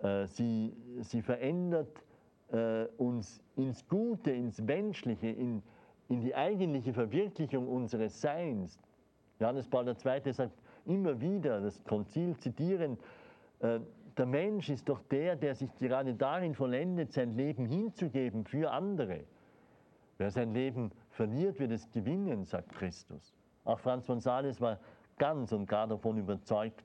Äh, 0.00 0.26
sie, 0.26 0.74
sie 1.00 1.22
verändert 1.22 2.04
äh, 2.50 2.84
uns 2.98 3.42
ins 3.56 3.86
Gute, 3.88 4.30
ins 4.30 4.60
Menschliche, 4.60 5.28
in, 5.28 5.62
in 6.08 6.20
die 6.20 6.34
eigentliche 6.34 6.92
Verwirklichung 6.92 7.68
unseres 7.68 8.20
Seins. 8.20 8.78
Johannes 9.40 9.68
Paul 9.68 9.88
II. 9.88 10.32
sagt 10.32 10.52
immer 10.84 11.20
wieder, 11.20 11.60
das 11.60 11.82
Konzil 11.84 12.36
zitierend, 12.36 13.00
äh, 13.60 13.80
der 14.22 14.28
Mensch 14.28 14.68
ist 14.68 14.88
doch 14.88 15.00
der, 15.10 15.34
der 15.34 15.56
sich 15.56 15.74
gerade 15.74 16.14
darin 16.14 16.54
vollendet, 16.54 17.12
sein 17.12 17.32
Leben 17.32 17.66
hinzugeben 17.66 18.44
für 18.44 18.70
andere. 18.70 19.24
Wer 20.16 20.30
sein 20.30 20.54
Leben 20.54 20.92
verliert, 21.10 21.58
wird 21.58 21.72
es 21.72 21.90
gewinnen, 21.90 22.44
sagt 22.44 22.68
Christus. 22.68 23.34
Auch 23.64 23.80
Franz 23.80 24.06
von 24.06 24.20
Sales 24.20 24.60
war 24.60 24.78
ganz 25.18 25.50
und 25.50 25.66
gar 25.66 25.88
davon 25.88 26.18
überzeugt. 26.18 26.84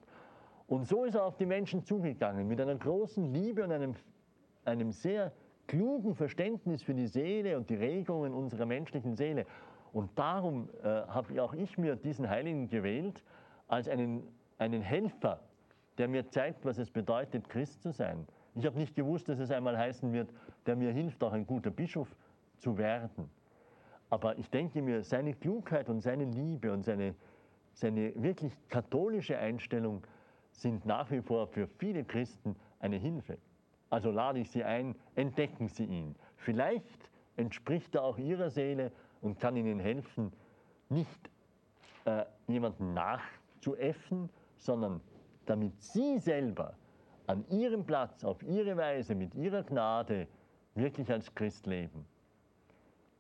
Und 0.65 0.87
so 0.87 1.03
ist 1.03 1.13
er 1.13 1.25
auf 1.25 1.37
die 1.37 1.45
Menschen 1.45 1.83
zugegangen, 1.83 2.47
mit 2.47 2.59
einer 2.59 2.73
großen 2.73 3.31
Liebe 3.31 3.63
und 3.63 3.71
einem, 3.71 3.93
einem 4.65 4.91
sehr 4.91 5.31
klugen 5.67 6.15
Verständnis 6.15 6.81
für 6.81 6.95
die 6.95 7.05
Seele 7.05 7.55
und 7.55 7.69
die 7.69 7.75
Regungen 7.75 8.33
unserer 8.33 8.65
menschlichen 8.65 9.15
Seele. 9.15 9.45
Und 9.93 10.09
darum 10.17 10.69
äh, 10.81 10.87
habe 10.87 11.43
auch 11.43 11.53
ich 11.53 11.77
mir 11.77 11.97
diesen 11.97 12.27
Heiligen 12.27 12.67
gewählt 12.67 13.23
als 13.67 13.87
einen, 13.87 14.23
einen 14.57 14.81
Helfer 14.81 15.39
der 15.97 16.07
mir 16.07 16.27
zeigt, 16.29 16.65
was 16.65 16.77
es 16.77 16.89
bedeutet, 16.89 17.49
Christ 17.49 17.81
zu 17.81 17.91
sein. 17.91 18.27
Ich 18.55 18.65
habe 18.65 18.77
nicht 18.77 18.95
gewusst, 18.95 19.29
dass 19.29 19.39
es 19.39 19.51
einmal 19.51 19.77
heißen 19.77 20.11
wird, 20.13 20.29
der 20.65 20.75
mir 20.75 20.91
hilft, 20.91 21.23
auch 21.23 21.33
ein 21.33 21.45
guter 21.45 21.69
Bischof 21.69 22.15
zu 22.57 22.77
werden. 22.77 23.29
Aber 24.09 24.37
ich 24.37 24.49
denke 24.49 24.81
mir, 24.81 25.03
seine 25.03 25.33
Klugheit 25.33 25.89
und 25.89 26.01
seine 26.01 26.25
Liebe 26.25 26.71
und 26.71 26.83
seine, 26.83 27.13
seine 27.73 28.13
wirklich 28.15 28.53
katholische 28.69 29.37
Einstellung 29.37 30.05
sind 30.51 30.85
nach 30.85 31.11
wie 31.11 31.21
vor 31.21 31.47
für 31.47 31.67
viele 31.67 32.03
Christen 32.03 32.55
eine 32.79 32.95
Hilfe. 32.97 33.37
Also 33.89 34.11
lade 34.11 34.39
ich 34.39 34.49
Sie 34.49 34.63
ein, 34.63 34.95
entdecken 35.15 35.67
Sie 35.67 35.85
ihn. 35.85 36.15
Vielleicht 36.35 37.09
entspricht 37.35 37.95
er 37.95 38.03
auch 38.03 38.17
Ihrer 38.17 38.49
Seele 38.49 38.91
und 39.21 39.39
kann 39.39 39.55
Ihnen 39.55 39.79
helfen, 39.79 40.31
nicht 40.89 41.29
äh, 42.05 42.25
jemanden 42.47 42.93
nachzuäffen, 42.93 44.29
sondern 44.57 45.01
damit 45.49 45.81
Sie 45.81 46.19
selber 46.19 46.73
an 47.25 47.45
Ihrem 47.49 47.85
Platz, 47.85 48.23
auf 48.23 48.41
Ihre 48.43 48.77
Weise, 48.77 49.15
mit 49.15 49.35
Ihrer 49.35 49.63
Gnade 49.63 50.27
wirklich 50.75 51.11
als 51.11 51.33
Christ 51.33 51.65
leben. 51.65 52.05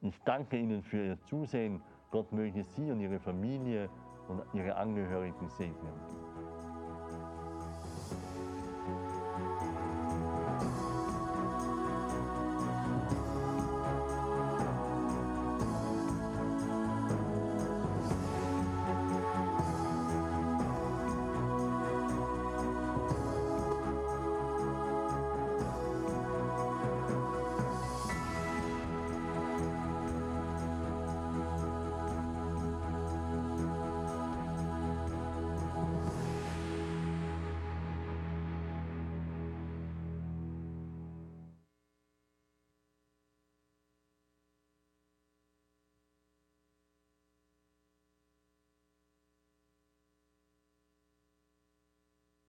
Ich 0.01 0.17
danke 0.23 0.57
Ihnen 0.57 0.83
für 0.83 1.03
Ihr 1.05 1.21
Zusehen. 1.23 1.81
Gott 2.11 2.31
möge 2.31 2.63
Sie 2.63 2.91
und 2.91 3.01
Ihre 3.01 3.19
Familie 3.19 3.89
und 4.27 4.43
Ihre 4.53 4.75
Angehörigen 4.75 5.49
segnen. 5.49 6.26